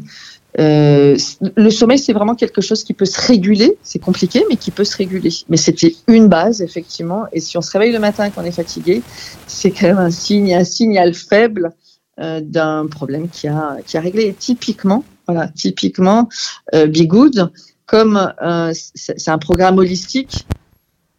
Euh, 0.60 1.16
le 1.56 1.70
sommeil, 1.70 1.98
c'est 1.98 2.12
vraiment 2.12 2.34
quelque 2.34 2.60
chose 2.60 2.84
qui 2.84 2.94
peut 2.94 3.04
se 3.04 3.20
réguler. 3.20 3.76
C'est 3.82 3.98
compliqué, 3.98 4.44
mais 4.48 4.56
qui 4.56 4.70
peut 4.70 4.84
se 4.84 4.96
réguler. 4.96 5.30
Mais 5.48 5.56
c'était 5.56 5.94
une 6.06 6.28
base, 6.28 6.62
effectivement. 6.62 7.24
Et 7.32 7.40
si 7.40 7.56
on 7.58 7.60
se 7.60 7.70
réveille 7.72 7.92
le 7.92 7.98
matin 7.98 8.26
et 8.26 8.30
qu'on 8.30 8.44
est 8.44 8.52
fatigué, 8.52 9.02
c'est 9.46 9.70
quand 9.70 9.86
même 9.86 9.98
un 9.98 10.10
signe, 10.10 10.54
un 10.54 10.64
signal 10.64 11.14
faible 11.14 11.72
euh, 12.20 12.40
d'un 12.40 12.86
problème 12.86 13.28
qui 13.28 13.48
a, 13.48 13.78
qui 13.84 13.96
a 13.96 14.00
réglé. 14.00 14.26
Et 14.26 14.34
typiquement, 14.34 15.04
voilà, 15.26 15.48
typiquement, 15.48 16.28
euh, 16.74 16.86
Be 16.86 17.06
Good, 17.06 17.50
comme 17.86 18.32
euh, 18.42 18.72
c'est 18.94 19.28
un 19.28 19.38
programme 19.38 19.78
holistique, 19.78 20.46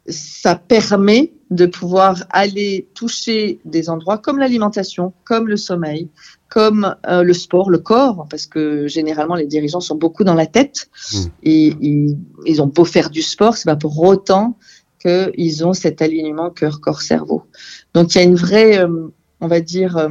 ça 0.07 0.55
permet 0.55 1.33
de 1.50 1.65
pouvoir 1.65 2.25
aller 2.29 2.89
toucher 2.93 3.59
des 3.65 3.89
endroits 3.89 4.17
comme 4.17 4.39
l'alimentation, 4.39 5.13
comme 5.24 5.47
le 5.47 5.57
sommeil, 5.57 6.09
comme 6.50 6.95
euh, 7.07 7.24
le 7.24 7.33
sport, 7.33 7.69
le 7.69 7.79
corps, 7.79 8.27
parce 8.29 8.45
que 8.45 8.88
généralement 8.88 9.35
les 9.35 9.47
dirigeants 9.47 9.79
sont 9.79 9.95
beaucoup 9.95 10.24
dans 10.24 10.33
la 10.33 10.45
tête 10.45 10.89
mmh. 11.13 11.17
et, 11.43 11.75
ils 12.45 12.62
ont 12.62 12.67
beau 12.67 12.85
faire 12.85 13.09
du 13.09 13.21
sport, 13.21 13.57
c'est 13.57 13.65
pas 13.65 13.75
pour 13.75 14.00
autant 14.01 14.57
qu'ils 15.00 15.65
ont 15.65 15.74
cet 15.74 16.01
alignement 16.01 16.50
cœur, 16.50 16.81
corps, 16.81 17.01
cerveau. 17.01 17.43
Donc 17.93 18.13
il 18.13 18.17
y 18.17 18.21
a 18.21 18.24
une 18.24 18.35
vraie, 18.35 18.79
euh, 18.79 19.07
on 19.39 19.47
va 19.47 19.59
dire, 19.59 19.97
euh, 19.97 20.09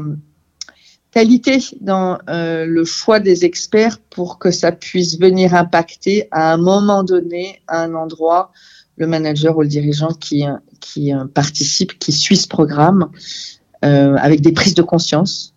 qualité 1.11 1.59
dans 1.81 2.19
le 2.27 2.85
choix 2.85 3.21
des 3.21 3.45
experts 3.45 4.01
pour 4.11 4.41
que 4.41 4.51
ça 4.51 4.73
puisse 4.73 5.17
venir 5.21 5.55
impacter 5.55 6.27
à 6.33 6.53
un 6.53 6.57
moment 6.57 7.05
donné, 7.05 7.63
à 7.69 7.83
un 7.85 7.95
endroit, 7.95 8.51
le 8.97 9.07
manager 9.07 9.57
ou 9.57 9.63
le 9.63 9.69
dirigeant 9.69 10.13
qui, 10.13 10.45
qui 10.81 11.13
participe, 11.35 11.99
qui 11.99 12.13
suit 12.13 12.37
ce 12.37 12.49
programme 12.49 13.11
avec 13.83 14.41
des 14.41 14.53
prises 14.53 14.75
de 14.75 14.83
conscience 14.83 15.55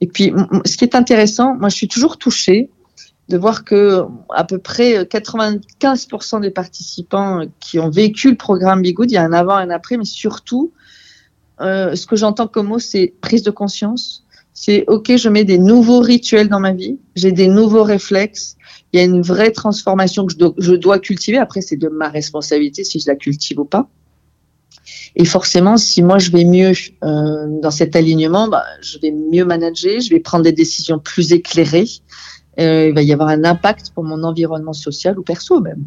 et 0.00 0.06
puis, 0.06 0.32
ce 0.64 0.76
qui 0.76 0.84
est 0.84 0.94
intéressant, 0.94 1.54
moi, 1.54 1.68
je 1.68 1.76
suis 1.76 1.88
toujours 1.88 2.18
touchée 2.18 2.70
de 3.28 3.38
voir 3.38 3.64
que 3.64 4.02
à 4.34 4.44
peu 4.44 4.58
près 4.58 5.04
95% 5.04 6.42
des 6.42 6.50
participants 6.50 7.40
qui 7.58 7.78
ont 7.78 7.88
vécu 7.88 8.30
le 8.30 8.36
programme 8.36 8.82
Bigood, 8.82 9.10
il 9.10 9.14
y 9.14 9.16
a 9.16 9.22
un 9.22 9.32
avant 9.32 9.58
et 9.58 9.62
un 9.62 9.70
après, 9.70 9.96
mais 9.96 10.04
surtout, 10.04 10.72
euh, 11.60 11.96
ce 11.96 12.06
que 12.06 12.16
j'entends 12.16 12.48
comme 12.48 12.68
mot, 12.68 12.78
c'est 12.78 13.14
prise 13.20 13.42
de 13.42 13.50
conscience. 13.50 14.23
C'est 14.66 14.84
OK, 14.86 15.14
je 15.14 15.28
mets 15.28 15.44
des 15.44 15.58
nouveaux 15.58 16.00
rituels 16.00 16.48
dans 16.48 16.58
ma 16.58 16.72
vie, 16.72 16.98
j'ai 17.16 17.32
des 17.32 17.48
nouveaux 17.48 17.82
réflexes, 17.82 18.56
il 18.94 18.96
y 18.98 19.02
a 19.02 19.04
une 19.04 19.20
vraie 19.20 19.50
transformation 19.50 20.24
que 20.24 20.32
je 20.56 20.72
dois, 20.72 20.98
cultiver. 20.98 21.36
Après, 21.36 21.60
c'est 21.60 21.76
de 21.76 21.88
ma 21.88 22.08
responsabilité 22.08 22.82
si 22.82 22.98
je 22.98 23.06
la 23.06 23.14
cultive 23.14 23.60
ou 23.60 23.66
pas. 23.66 23.90
Et 25.16 25.26
forcément, 25.26 25.76
si 25.76 26.02
moi 26.02 26.16
je 26.16 26.30
vais 26.30 26.46
mieux 26.46 26.72
euh, 27.02 27.60
dans 27.60 27.70
cet 27.70 27.94
alignement, 27.94 28.48
bah, 28.48 28.64
je 28.80 28.98
vais 29.00 29.10
mieux 29.10 29.44
manager, 29.44 30.00
je 30.00 30.08
vais 30.08 30.18
prendre 30.20 30.44
des 30.44 30.52
décisions 30.52 30.98
plus 30.98 31.34
éclairées. 31.34 31.90
Euh, 32.58 32.88
il 32.88 32.94
va 32.94 33.02
y 33.02 33.12
avoir 33.12 33.28
un 33.28 33.44
impact 33.44 33.90
pour 33.94 34.04
mon 34.04 34.22
environnement 34.22 34.72
social 34.72 35.18
ou 35.18 35.22
perso 35.22 35.60
même. 35.60 35.84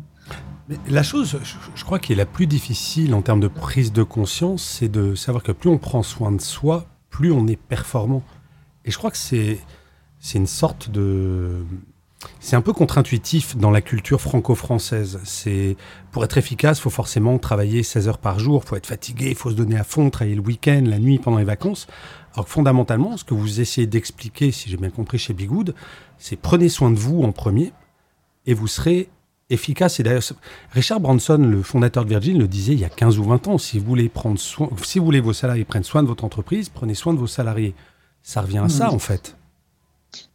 La 0.88 1.02
chose, 1.02 1.36
je, 1.76 1.84
crois, 1.84 1.98
qui 1.98 2.14
est 2.14 2.16
la 2.16 2.28
plus 2.28 2.46
difficile 2.46 3.16
en 3.16 3.24
termes 3.24 3.40
de 3.40 3.48
prise 3.48 3.92
de 3.92 4.04
conscience, 4.04 4.62
c'est 4.62 4.90
de 4.90 5.16
savoir 5.16 5.42
que 5.42 5.52
plus 5.52 5.72
on 5.72 5.80
prend 5.80 6.04
soin 6.04 6.32
de 6.32 6.42
soi, 6.42 6.86
plus 7.10 7.32
on 7.32 7.48
est 7.48 7.60
performant. 7.60 8.22
Et 8.88 8.92
je 8.92 8.98
crois 8.98 9.12
que 9.12 9.18
c'est 9.18 9.60
une 10.34 10.48
sorte 10.48 10.90
de 10.90 11.64
c'est 12.40 12.56
un 12.56 12.62
peu 12.62 12.74
contre-intuitif 12.74 13.56
dans 13.58 13.70
la 13.70 13.82
culture 13.82 14.20
franco-française. 14.20 15.20
C'est 15.24 15.78
pour 16.12 16.24
être 16.24 16.38
efficace, 16.38 16.80
faut 16.80 16.90
forcément 16.90 17.38
travailler 17.38 17.84
16 17.84 18.08
heures 18.08 18.18
par 18.18 18.40
jour, 18.40 18.64
faut 18.64 18.76
être 18.76 18.88
fatigué, 18.88 19.36
faut 19.36 19.52
se 19.52 19.56
donner 19.56 19.78
à 19.78 19.84
fond, 19.84 20.10
travailler 20.10 20.36
le 20.36 20.42
week-end, 20.42 20.84
la 20.86 20.98
nuit, 20.98 21.20
pendant 21.20 21.38
les 21.38 21.44
vacances. 21.44 21.86
Alors 22.34 22.46
que 22.46 22.52
fondamentalement, 22.52 23.18
ce 23.18 23.24
que 23.24 23.36
vous 23.36 23.62
essayez 23.62 23.86
d'expliquer, 23.86 24.52
si 24.52 24.70
j'ai 24.70 24.78
bien 24.78 24.90
compris 24.90 25.20
chez 25.20 25.34
Bigood, 25.34 25.76
c'est 26.18 26.38
prenez 26.38 26.70
soin 26.70 26.90
de 26.90 26.98
vous 26.98 27.22
en 27.22 27.32
premier 27.32 27.72
et 28.48 28.56
vous 28.56 28.68
serez 28.68 29.10
efficace. 29.50 30.00
Et 30.00 30.04
d'ailleurs, 30.04 30.24
Richard 30.72 31.00
Branson, 31.00 31.38
le 31.38 31.62
fondateur 31.62 32.04
de 32.04 32.10
Virgin, 32.10 32.40
le 32.40 32.48
disait 32.48 32.74
il 32.74 32.80
y 32.80 32.86
a 32.86 32.90
15 32.90 33.20
ou 33.20 33.26
20 33.26 33.48
ans. 33.48 33.58
Si 33.60 33.78
vous 33.78 33.86
voulez 33.86 34.10
prendre 34.10 34.40
soin, 34.40 34.70
si 34.82 34.98
vous 34.98 35.06
voulez 35.06 35.20
vos 35.20 35.34
salariés 35.34 35.66
prennent 35.66 35.84
soin 35.84 36.02
de 36.02 36.08
votre 36.08 36.24
entreprise, 36.24 36.70
prenez 36.70 36.96
soin 36.96 37.14
de 37.14 37.20
vos 37.20 37.28
salariés. 37.28 37.76
Ça 38.28 38.42
revient 38.42 38.58
à 38.58 38.68
ça, 38.68 38.88
mmh. 38.88 38.94
en 38.94 39.00
fait. 39.00 39.38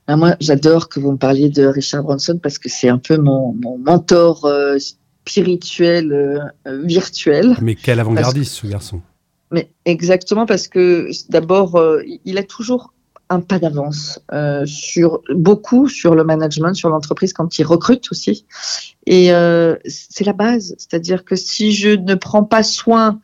Ah, 0.07 0.17
moi, 0.17 0.35
j'adore 0.41 0.89
que 0.89 0.99
vous 0.99 1.13
me 1.13 1.19
parliez 1.19 1.51
de 1.51 1.67
Richard 1.67 2.03
Branson 2.03 2.41
parce 2.43 2.59
que 2.59 2.71
c'est 2.71 2.89
un 2.89 2.97
peu 2.97 3.19
mon, 3.19 3.55
mentor 3.79 4.47
euh, 4.47 4.79
spirituel, 4.79 6.11
euh, 6.11 6.39
euh, 6.67 6.81
virtuel. 6.87 7.55
Mais 7.61 7.75
quel 7.75 8.01
avant-gardiste, 8.01 8.55
ce 8.55 8.67
garçon? 8.67 9.03
Mais 9.51 9.69
exactement 9.85 10.47
parce 10.47 10.69
que 10.69 11.11
d'abord, 11.29 11.79
il 12.25 12.39
a 12.39 12.43
toujours 12.43 12.95
un 13.29 13.41
pas 13.41 13.59
d'avance 13.59 14.21
sur 14.65 15.21
beaucoup 15.35 15.91
sur 15.91 16.15
le 16.15 16.25
management, 16.25 16.73
sur 16.73 16.89
l'entreprise 16.89 17.35
quand 17.35 17.59
il 17.59 17.65
recrute 17.65 18.11
aussi. 18.11 18.47
Et 19.05 19.27
c'est 19.85 20.25
la 20.25 20.33
base, 20.33 20.75
c'est-à-dire 20.79 21.27
que 21.27 21.37
si 21.37 21.73
je 21.73 21.91
ne 21.91 22.15
prends 22.15 22.45
pas 22.45 22.63
soin 22.63 23.21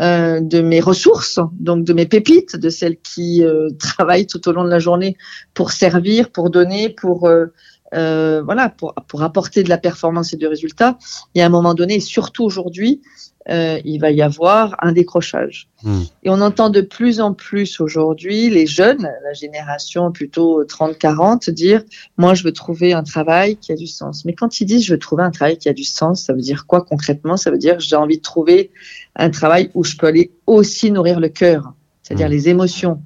euh, 0.00 0.40
de 0.40 0.60
mes 0.60 0.80
ressources, 0.80 1.38
donc 1.52 1.84
de 1.84 1.92
mes 1.92 2.06
pépites, 2.06 2.56
de 2.56 2.70
celles 2.70 2.98
qui 3.00 3.44
euh, 3.44 3.68
travaillent 3.78 4.26
tout 4.26 4.48
au 4.48 4.52
long 4.52 4.64
de 4.64 4.70
la 4.70 4.78
journée 4.78 5.16
pour 5.54 5.72
servir, 5.72 6.30
pour 6.30 6.50
donner, 6.50 6.88
pour 6.88 7.28
euh, 7.28 8.42
voilà, 8.42 8.70
pour, 8.70 8.94
pour 9.06 9.22
apporter 9.22 9.62
de 9.62 9.68
la 9.68 9.78
performance 9.78 10.32
et 10.32 10.36
du 10.36 10.46
résultat. 10.46 10.98
Et 11.34 11.42
à 11.42 11.46
un 11.46 11.50
moment 11.50 11.74
donné, 11.74 12.00
surtout 12.00 12.44
aujourd'hui, 12.44 13.02
euh, 13.48 13.80
il 13.84 13.98
va 13.98 14.12
y 14.12 14.22
avoir 14.22 14.76
un 14.80 14.92
décrochage. 14.92 15.68
Hmm. 15.82 16.02
Et 16.22 16.30
on 16.30 16.40
entend 16.40 16.70
de 16.70 16.80
plus 16.80 17.20
en 17.20 17.34
plus 17.34 17.80
aujourd'hui 17.80 18.48
les 18.50 18.66
jeunes, 18.66 19.10
la 19.24 19.32
génération 19.32 20.12
plutôt 20.12 20.62
30-40, 20.62 21.50
dire 21.50 21.82
Moi, 22.16 22.34
je 22.34 22.44
veux 22.44 22.52
trouver 22.52 22.92
un 22.92 23.02
travail 23.02 23.56
qui 23.56 23.72
a 23.72 23.74
du 23.74 23.88
sens. 23.88 24.24
Mais 24.24 24.32
quand 24.32 24.60
ils 24.60 24.64
disent 24.64 24.84
Je 24.84 24.92
veux 24.92 24.98
trouver 24.98 25.24
un 25.24 25.32
travail 25.32 25.58
qui 25.58 25.68
a 25.68 25.72
du 25.72 25.82
sens, 25.82 26.24
ça 26.24 26.32
veut 26.32 26.40
dire 26.40 26.66
quoi 26.66 26.82
concrètement? 26.82 27.36
Ça 27.36 27.50
veut 27.50 27.58
dire 27.58 27.80
J'ai 27.80 27.96
envie 27.96 28.18
de 28.18 28.22
trouver 28.22 28.70
un 29.16 29.30
travail 29.30 29.70
où 29.74 29.82
je 29.82 29.96
peux 29.96 30.06
aller 30.06 30.30
aussi 30.46 30.92
nourrir 30.92 31.18
le 31.18 31.28
cœur, 31.28 31.74
c'est-à-dire 32.02 32.28
hmm. 32.28 32.32
les 32.32 32.48
émotions, 32.48 33.02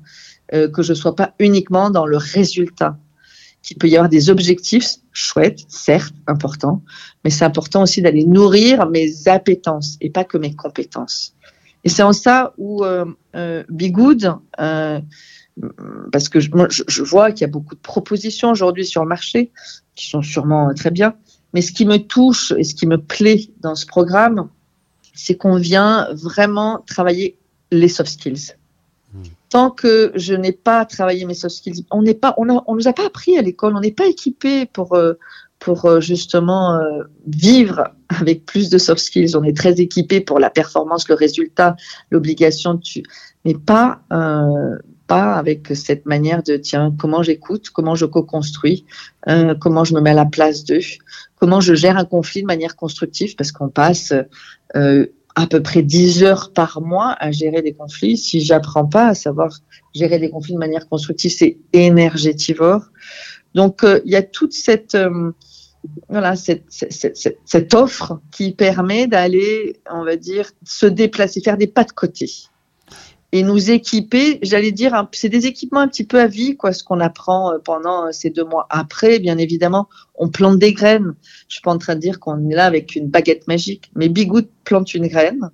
euh, 0.53 0.69
que 0.69 0.83
je 0.83 0.93
ne 0.93 0.97
sois 0.97 1.17
pas 1.17 1.33
uniquement 1.39 1.89
dans 1.89 2.05
le 2.05 2.19
résultat 2.19 2.99
qu'il 3.67 3.79
peut 3.79 3.89
y 3.89 3.97
avoir 3.97 4.09
des 4.09 4.31
objectifs 4.31 4.95
chouettes, 5.13 5.65
certes, 5.69 6.15
importants, 6.29 6.83
mais 7.25 7.31
c'est 7.31 7.45
important 7.45 7.83
aussi 7.83 8.01
d'aller 8.01 8.25
nourrir 8.25 8.89
mes 8.89 9.27
appétences 9.27 9.97
et 10.01 10.09
pas 10.09 10.23
que 10.23 10.39
mes 10.39 10.55
compétences. 10.55 11.35
Et 11.83 11.89
c'est 11.89 12.05
en 12.05 12.13
ça 12.13 12.55
où 12.59 12.85
euh, 12.85 13.05
euh, 13.35 13.65
Bigood, 13.69 14.37
euh, 14.61 15.01
parce 16.13 16.29
que 16.29 16.39
je, 16.39 16.51
je, 16.69 17.03
vois 17.03 17.33
qu'il 17.33 17.41
y 17.41 17.45
a 17.45 17.51
beaucoup 17.51 17.75
de 17.75 17.81
propositions 17.81 18.51
aujourd'hui 18.51 18.87
sur 18.87 19.03
le 19.03 19.09
marché 19.09 19.51
qui 19.97 20.09
sont 20.09 20.23
sûrement 20.23 20.73
très 20.75 20.93
bien, 20.93 21.15
mais 21.53 21.61
ce 21.61 21.73
qui 21.73 21.87
me 21.87 21.97
touche 21.97 22.53
et 22.57 22.63
ce 22.63 22.75
qui 22.75 22.87
me 22.87 22.99
plaît 22.99 23.51
dans 23.61 23.75
ce 23.75 23.87
programme, 23.87 24.49
c'est 25.13 25.37
qu'on 25.37 25.57
vient 25.57 26.07
vraiment 26.13 26.85
travailler 26.87 27.37
les 27.73 27.89
soft 27.89 28.13
skills 28.13 28.55
tant 29.49 29.71
que 29.71 30.13
je 30.15 30.35
n'ai 30.35 30.53
pas 30.53 30.85
travaillé 30.85 31.25
mes 31.25 31.35
soft 31.35 31.57
skills, 31.57 31.85
on 31.91 32.03
n'est 32.03 32.15
pas, 32.15 32.35
on, 32.39 32.49
on 32.67 32.75
nous 32.75 32.89
a 32.89 32.93
pas 32.93 33.07
appris 33.07 33.39
à 33.39 33.43
l'école, 33.43 33.77
on 33.77 33.81
n'est 33.81 33.93
pas 33.93 34.07
équipé 34.07 34.67
pour 34.67 34.95
euh, 34.95 35.15
pour 35.59 35.87
euh, 35.87 36.01
justement 36.01 36.75
euh, 36.75 37.05
vivre 37.27 37.89
avec 38.09 38.45
plus 38.45 38.69
de 38.69 38.79
soft 38.79 39.01
skills. 39.01 39.37
On 39.37 39.45
est 39.45 39.57
très 39.57 39.81
équipé 39.81 40.21
pour 40.21 40.39
la 40.39 40.51
performance, 40.51 41.09
le 41.09 41.15
résultat, 41.15 41.77
l'obligation, 42.11 42.81
mais 43.45 43.55
pas 43.55 44.01
pas 45.07 45.35
avec 45.35 45.69
cette 45.77 46.05
manière 46.05 46.43
de 46.43 46.57
tiens 46.57 46.93
comment 46.99 47.23
j'écoute, 47.23 47.71
comment 47.71 47.95
je 47.95 48.07
co-construis, 48.07 48.85
comment 49.61 49.85
je 49.85 49.95
me 49.95 50.01
mets 50.01 50.11
à 50.11 50.15
la 50.15 50.25
place 50.25 50.65
d'eux, 50.65 50.81
comment 51.37 51.61
je 51.61 51.75
gère 51.75 51.97
un 51.97 52.05
conflit 52.05 52.43
de 52.43 52.47
manière 52.47 52.75
constructive 52.75 53.37
parce 53.37 53.53
qu'on 53.53 53.69
passe 53.69 54.13
à 55.37 55.47
peu 55.47 55.63
près 55.63 55.83
10 55.83 56.25
heures 56.25 56.53
par 56.53 56.81
mois 56.81 57.15
à 57.21 57.31
gérer 57.31 57.61
des 57.61 57.75
conflits. 57.75 58.17
Si 58.17 58.41
j'apprends 58.41 58.87
pas 58.87 59.09
à 59.09 59.15
savoir 59.15 59.51
gérer 59.95 60.19
des 60.19 60.31
conflits 60.31 60.55
de 60.55 60.59
manière 60.59 60.89
constructive, 60.89 61.31
c'est 61.31 61.59
énergétivore. 61.75 62.87
Donc, 63.55 63.85
euh, 63.85 64.01
il 64.07 64.13
y 64.13 64.17
a 64.17 64.23
toute 64.23 64.55
cette, 64.55 64.95
euh, 64.95 65.31
voilà, 66.09 66.37
cette, 66.37 66.65
cette, 66.69 67.39
cette, 67.45 67.75
offre 67.75 68.19
qui 68.33 68.53
permet 68.53 69.07
d'aller, 69.07 69.81
on 69.91 70.05
va 70.05 70.17
dire, 70.17 70.51
se 70.65 70.87
déplacer, 70.87 71.43
faire 71.43 71.59
des 71.59 71.67
pas 71.67 71.85
de 71.85 71.93
côté 71.93 72.31
et 73.33 73.43
nous 73.43 73.71
équiper, 73.71 74.39
j'allais 74.43 74.73
dire, 74.73 75.09
c'est 75.13 75.29
des 75.29 75.47
équipements 75.47 75.81
un 75.81 75.89
petit 75.89 76.05
peu 76.05 76.21
à 76.21 76.27
vie, 76.27 76.57
quoi, 76.57 76.73
ce 76.73 76.85
qu'on 76.85 77.01
apprend 77.01 77.53
euh, 77.53 77.59
pendant 77.59 78.07
euh, 78.07 78.13
ces 78.13 78.31
deux 78.31 78.45
mois. 78.45 78.67
Après, 78.71 79.19
bien 79.19 79.37
évidemment, 79.39 79.89
on 80.15 80.29
plante 80.29 80.59
des 80.59 80.73
graines. 80.73 81.15
Je 81.49 81.55
suis 81.55 81.63
pas 81.63 81.73
en 81.73 81.79
train 81.79 81.97
de 81.97 82.01
dire 82.01 82.21
qu'on 82.21 82.49
est 82.49 82.55
là 82.55 82.67
avec 82.67 82.95
une 82.95 83.09
baguette 83.09 83.49
magique, 83.49 83.91
mais 83.95 84.09
Bigoud 84.09 84.49
plante 84.65 84.95
une 84.95 85.09
graine. 85.09 85.51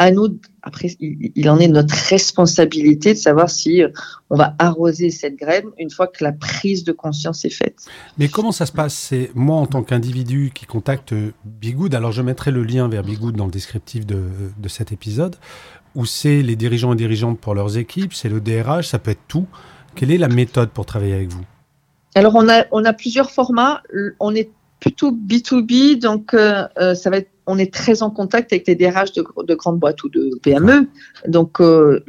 À 0.00 0.12
nous, 0.12 0.38
après, 0.62 0.96
il, 1.00 1.50
en 1.50 1.58
est 1.58 1.66
notre 1.66 1.94
responsabilité 2.08 3.14
de 3.14 3.18
savoir 3.18 3.50
si 3.50 3.82
euh, 3.82 3.88
on 4.30 4.36
va 4.36 4.54
arroser 4.60 5.10
cette 5.10 5.34
graine 5.34 5.64
une 5.76 5.90
fois 5.90 6.06
que 6.06 6.22
la 6.22 6.30
prise 6.30 6.84
de 6.84 6.92
conscience 6.92 7.44
est 7.44 7.50
faite. 7.50 7.86
Mais 8.16 8.28
comment 8.28 8.52
ça 8.52 8.64
se 8.64 8.70
passe? 8.70 8.94
C'est 8.94 9.32
moi 9.34 9.56
en 9.56 9.66
tant 9.66 9.82
qu'individu 9.82 10.52
qui 10.54 10.66
contacte 10.66 11.12
Bigoud. 11.44 11.96
Alors 11.96 12.12
je 12.12 12.22
mettrai 12.22 12.52
le 12.52 12.62
lien 12.62 12.86
vers 12.86 13.02
Bigoud 13.02 13.34
dans 13.34 13.46
le 13.46 13.50
descriptif 13.50 14.06
de, 14.06 14.22
de 14.56 14.68
cet 14.68 14.92
épisode 14.92 15.34
ou 15.94 16.04
c'est 16.06 16.42
les 16.42 16.56
dirigeants 16.56 16.92
et 16.92 16.96
dirigeantes 16.96 17.38
pour 17.38 17.54
leurs 17.54 17.76
équipes, 17.78 18.14
c'est 18.14 18.28
le 18.28 18.40
DRH, 18.40 18.88
ça 18.88 18.98
peut 18.98 19.10
être 19.10 19.26
tout. 19.28 19.46
Quelle 19.94 20.10
est 20.10 20.18
la 20.18 20.28
méthode 20.28 20.70
pour 20.70 20.86
travailler 20.86 21.14
avec 21.14 21.30
vous? 21.30 21.44
Alors, 22.14 22.34
on 22.34 22.48
a, 22.48 22.64
on 22.72 22.84
a 22.84 22.92
plusieurs 22.92 23.30
formats. 23.30 23.82
On 24.20 24.34
est 24.34 24.50
plutôt 24.80 25.12
B2B, 25.12 25.98
donc 25.98 26.30
ça 26.32 27.10
va 27.10 27.18
être 27.18 27.30
on 27.48 27.56
est 27.56 27.72
très 27.72 28.02
en 28.02 28.10
contact 28.10 28.52
avec 28.52 28.68
les 28.68 28.74
DRH 28.74 29.12
de, 29.12 29.24
de 29.44 29.54
grandes 29.54 29.78
boîtes 29.78 30.04
ou 30.04 30.10
de 30.10 30.38
PME. 30.42 30.86
Donc, 31.26 31.62
euh, 31.62 32.04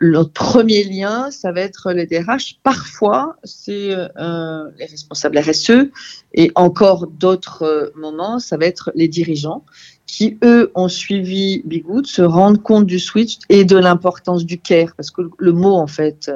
notre 0.00 0.32
premier 0.32 0.82
lien, 0.82 1.30
ça 1.30 1.52
va 1.52 1.60
être 1.60 1.92
les 1.92 2.06
DRH. 2.06 2.58
Parfois, 2.62 3.36
c'est 3.44 3.90
euh, 3.92 4.64
les 4.78 4.86
responsables 4.86 5.38
RSE 5.38 5.90
et 6.32 6.50
encore 6.54 7.06
d'autres 7.06 7.64
euh, 7.64 7.90
moments, 7.96 8.38
ça 8.38 8.56
va 8.56 8.64
être 8.64 8.90
les 8.94 9.08
dirigeants 9.08 9.62
qui, 10.06 10.38
eux, 10.42 10.72
ont 10.74 10.88
suivi 10.88 11.60
Bigood, 11.66 12.06
se 12.06 12.22
rendent 12.22 12.62
compte 12.62 12.86
du 12.86 12.98
switch 12.98 13.40
et 13.50 13.66
de 13.66 13.76
l'importance 13.76 14.46
du 14.46 14.58
care. 14.58 14.94
Parce 14.96 15.10
que 15.10 15.20
le 15.36 15.52
mot, 15.52 15.74
en 15.74 15.86
fait, 15.86 16.30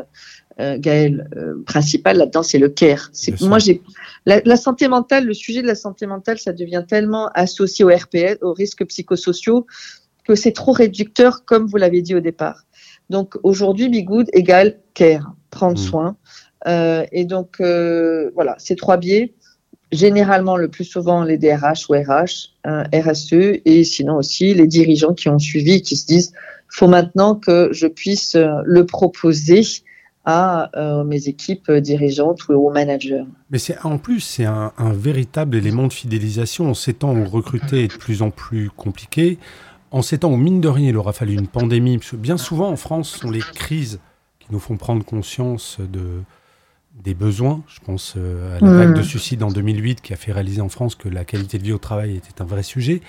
euh, 0.60 0.76
Gaël, 0.78 1.28
euh, 1.36 1.62
principal 1.64 2.18
là-dedans, 2.18 2.42
c'est 2.42 2.58
le 2.58 2.68
care. 2.68 3.08
C'est, 3.12 3.40
moi, 3.40 3.58
j'ai 3.58 3.82
la, 4.26 4.56
santé 4.56 4.86
mentale, 4.86 5.24
le 5.24 5.34
sujet 5.34 5.62
de 5.62 5.66
la 5.66 5.74
santé 5.74 6.06
mentale, 6.06 6.38
ça 6.38 6.52
devient 6.52 6.84
tellement 6.86 7.28
associé 7.34 7.84
au 7.84 7.88
RPS, 7.88 8.38
aux 8.42 8.52
risques 8.52 8.84
psychosociaux, 8.86 9.66
que 10.24 10.34
c'est 10.34 10.52
trop 10.52 10.72
réducteur, 10.72 11.44
comme 11.44 11.66
vous 11.66 11.78
l'avez 11.78 12.02
dit 12.02 12.14
au 12.14 12.20
départ. 12.20 12.64
Donc 13.08 13.36
aujourd'hui, 13.42 13.88
Be 13.88 14.04
Good 14.04 14.28
égale 14.32 14.78
care, 14.94 15.32
prendre 15.50 15.80
mmh. 15.80 15.84
soin. 15.84 16.16
Euh, 16.68 17.04
et 17.12 17.24
donc 17.24 17.60
voilà, 17.60 18.54
ces 18.58 18.76
trois 18.76 18.98
biais. 18.98 19.34
Généralement, 19.90 20.56
le 20.56 20.68
plus 20.68 20.84
souvent, 20.84 21.22
les 21.22 21.36
DRH 21.36 21.90
ou 21.90 21.94
RH, 21.94 22.54
RSE, 22.64 23.60
et 23.64 23.84
sinon 23.84 24.16
aussi 24.16 24.54
les 24.54 24.66
dirigeants 24.66 25.12
qui 25.12 25.28
ont 25.28 25.38
suivi, 25.38 25.82
qui 25.82 25.96
se 25.96 26.06
disent, 26.06 26.32
faut 26.68 26.88
maintenant 26.88 27.34
que 27.34 27.68
je 27.72 27.86
puisse 27.86 28.34
le 28.36 28.86
proposer 28.86 29.62
à 30.24 30.70
euh, 30.76 31.04
mes 31.04 31.28
équipes 31.28 31.70
dirigeantes 31.70 32.48
ou 32.48 32.52
aux 32.52 32.70
managers. 32.70 33.24
Mais 33.50 33.58
c'est 33.58 33.78
en 33.84 33.98
plus 33.98 34.20
c'est 34.20 34.44
un, 34.44 34.72
véritable 34.78 35.56
élément 35.56 35.86
de 35.86 35.92
fidélisation. 35.92 36.70
En 36.70 36.74
ces 36.74 36.94
temps 36.94 37.14
où 37.14 37.24
recruter 37.24 37.84
est 37.84 37.92
de 37.92 37.98
plus 37.98 38.22
en 38.22 38.30
plus 38.30 38.70
compliqué, 38.70 39.38
en 39.90 40.02
ces 40.02 40.18
temps 40.18 40.32
où 40.32 40.36
mine 40.36 40.60
de 40.60 40.68
rien 40.68 40.90
il 40.90 40.96
aura 40.96 41.12
fallu 41.12 41.34
une 41.34 41.48
pandémie, 41.48 41.98
parce 41.98 42.12
que 42.12 42.16
bien 42.16 42.36
souvent 42.36 42.68
en 42.68 42.76
France 42.76 43.10
ce 43.10 43.18
sont 43.18 43.30
les 43.30 43.40
crises 43.40 44.00
qui 44.38 44.48
nous 44.50 44.60
font 44.60 44.76
prendre 44.76 45.04
conscience 45.04 45.78
de 45.80 46.22
des 47.02 47.14
besoins. 47.14 47.62
Je 47.68 47.80
pense 47.80 48.14
euh, 48.16 48.58
à 48.58 48.60
la 48.60 48.72
vague 48.72 48.94
de 48.94 49.00
mm. 49.00 49.04
suicide 49.04 49.42
en 49.42 49.50
2008 49.50 50.02
qui 50.02 50.12
a 50.12 50.16
fait 50.16 50.32
réaliser 50.32 50.60
en 50.60 50.68
France 50.68 50.94
que 50.94 51.08
la 51.08 51.24
qualité 51.24 51.58
de 51.58 51.64
vie 51.64 51.72
au 51.72 51.78
travail 51.78 52.16
était 52.16 52.42
un 52.42 52.44
vrai 52.44 52.62
sujet 52.62 53.00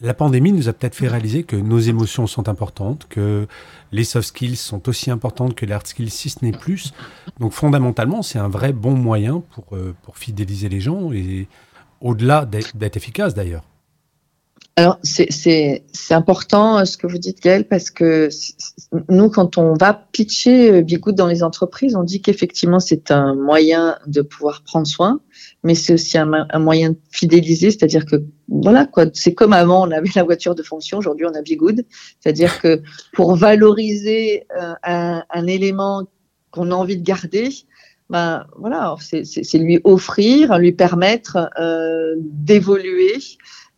la 0.00 0.14
pandémie 0.14 0.52
nous 0.52 0.68
a 0.68 0.72
peut-être 0.72 0.94
fait 0.94 1.08
réaliser 1.08 1.42
que 1.42 1.56
nos 1.56 1.78
émotions 1.78 2.26
sont 2.26 2.48
importantes, 2.48 3.06
que 3.08 3.46
les 3.92 4.04
soft 4.04 4.28
skills 4.28 4.56
sont 4.56 4.88
aussi 4.88 5.10
importantes 5.10 5.54
que 5.54 5.66
les 5.66 5.72
hard 5.72 5.86
skills, 5.86 6.10
si 6.10 6.30
ce 6.30 6.44
n'est 6.44 6.52
plus. 6.52 6.92
Donc 7.38 7.52
fondamentalement, 7.52 8.22
c'est 8.22 8.38
un 8.38 8.48
vrai 8.48 8.72
bon 8.72 8.92
moyen 8.92 9.42
pour, 9.50 9.76
euh, 9.76 9.94
pour 10.02 10.16
fidéliser 10.16 10.68
les 10.68 10.80
gens 10.80 11.12
et 11.12 11.48
au-delà 12.00 12.46
d'être 12.46 12.96
efficace 12.96 13.34
d'ailleurs. 13.34 13.64
Alors, 14.76 14.98
c'est 15.02 15.82
important 16.10 16.78
euh, 16.78 16.84
ce 16.86 16.96
que 16.96 17.06
vous 17.06 17.18
dites, 17.18 17.42
Gaëlle, 17.42 17.68
parce 17.68 17.90
que 17.90 18.30
nous, 19.10 19.28
quand 19.28 19.58
on 19.58 19.74
va 19.74 19.92
pitcher 19.92 20.72
euh, 20.72 20.82
Bigoud 20.82 21.14
dans 21.14 21.26
les 21.26 21.42
entreprises, 21.42 21.96
on 21.96 22.02
dit 22.02 22.22
qu'effectivement, 22.22 22.80
c'est 22.80 23.10
un 23.10 23.34
moyen 23.34 23.98
de 24.06 24.22
pouvoir 24.22 24.62
prendre 24.62 24.86
soin, 24.86 25.20
mais 25.64 25.74
c'est 25.74 25.92
aussi 25.92 26.16
un, 26.16 26.46
moyen 26.58 26.90
de 26.90 26.96
fidéliser, 27.10 27.70
c'est-à-dire 27.72 28.06
que, 28.06 28.24
voilà, 28.50 28.84
quoi, 28.84 29.06
c'est 29.14 29.32
comme 29.32 29.52
avant, 29.52 29.86
on 29.86 29.90
avait 29.90 30.10
la 30.14 30.24
voiture 30.24 30.54
de 30.54 30.62
fonction, 30.62 30.98
aujourd'hui, 30.98 31.26
on 31.26 31.34
a 31.34 31.42
Bigoud, 31.42 31.86
c'est-à-dire 32.20 32.60
que 32.60 32.82
pour 33.12 33.36
valoriser 33.36 34.46
euh, 34.60 34.74
un, 34.82 35.46
élément 35.46 36.06
qu'on 36.50 36.70
a 36.70 36.74
envie 36.74 36.96
de 36.96 37.04
garder, 37.04 37.48
ben 38.10 38.44
voilà, 38.58 38.96
c'est 39.00 39.58
lui 39.58 39.80
offrir, 39.84 40.58
lui 40.58 40.72
permettre 40.72 41.48
d'évoluer 42.16 43.18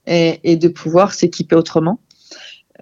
et, 0.07 0.57
de 0.57 0.69
pouvoir 0.69 1.12
s'équiper 1.12 1.55
autrement. 1.55 2.00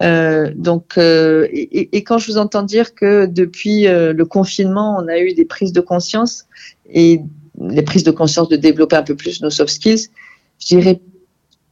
Euh, 0.01 0.51
donc, 0.55 0.97
euh, 0.97 1.47
et, 1.51 2.03
quand 2.03 2.17
je 2.17 2.31
vous 2.31 2.37
entends 2.37 2.63
dire 2.63 2.95
que 2.95 3.25
depuis 3.25 3.87
euh, 3.87 4.13
le 4.13 4.25
confinement, 4.25 4.97
on 4.99 5.07
a 5.07 5.19
eu 5.19 5.33
des 5.33 5.45
prises 5.45 5.73
de 5.73 5.81
conscience 5.81 6.45
et 6.89 7.21
les 7.59 7.83
prises 7.83 8.03
de 8.03 8.11
conscience 8.11 8.49
de 8.49 8.55
développer 8.55 8.95
un 8.95 9.03
peu 9.03 9.15
plus 9.15 9.41
nos 9.41 9.49
soft 9.49 9.73
skills, 9.73 10.07
je 10.59 10.67
dirais 10.67 11.01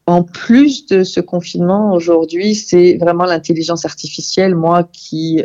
en 0.10 0.24
plus 0.24 0.86
de 0.88 1.04
ce 1.04 1.20
confinement 1.20 1.94
aujourd'hui, 1.94 2.56
c'est 2.56 2.98
vraiment 2.98 3.26
l'intelligence 3.26 3.86
artificielle, 3.86 4.56
moi, 4.56 4.90
qui 4.92 5.44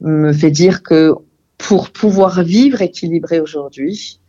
me 0.00 0.32
fait 0.32 0.50
dire 0.50 0.82
que 0.82 1.14
pour 1.58 1.90
pouvoir 1.90 2.42
vivre 2.42 2.82
équilibré 2.82 3.40
aujourd'hui, 3.40 4.20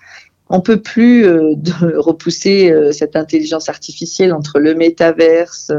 on 0.49 0.61
peut 0.61 0.81
plus 0.81 1.25
euh, 1.25 1.53
repousser 1.97 2.71
euh, 2.71 2.91
cette 2.91 3.15
intelligence 3.15 3.69
artificielle 3.69 4.33
entre 4.33 4.59
le 4.59 4.75
métaverse, 4.75 5.71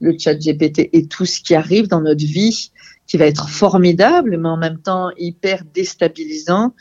le 0.00 0.16
chat 0.18 0.34
GPT 0.34 0.90
et 0.92 1.06
tout 1.06 1.26
ce 1.26 1.40
qui 1.40 1.54
arrive 1.54 1.88
dans 1.88 2.00
notre 2.00 2.24
vie, 2.24 2.70
qui 3.06 3.16
va 3.16 3.26
être 3.26 3.48
formidable, 3.48 4.38
mais 4.38 4.48
en 4.48 4.56
même 4.56 4.78
temps 4.78 5.10
hyper 5.18 5.64
déstabilisant. 5.74 6.74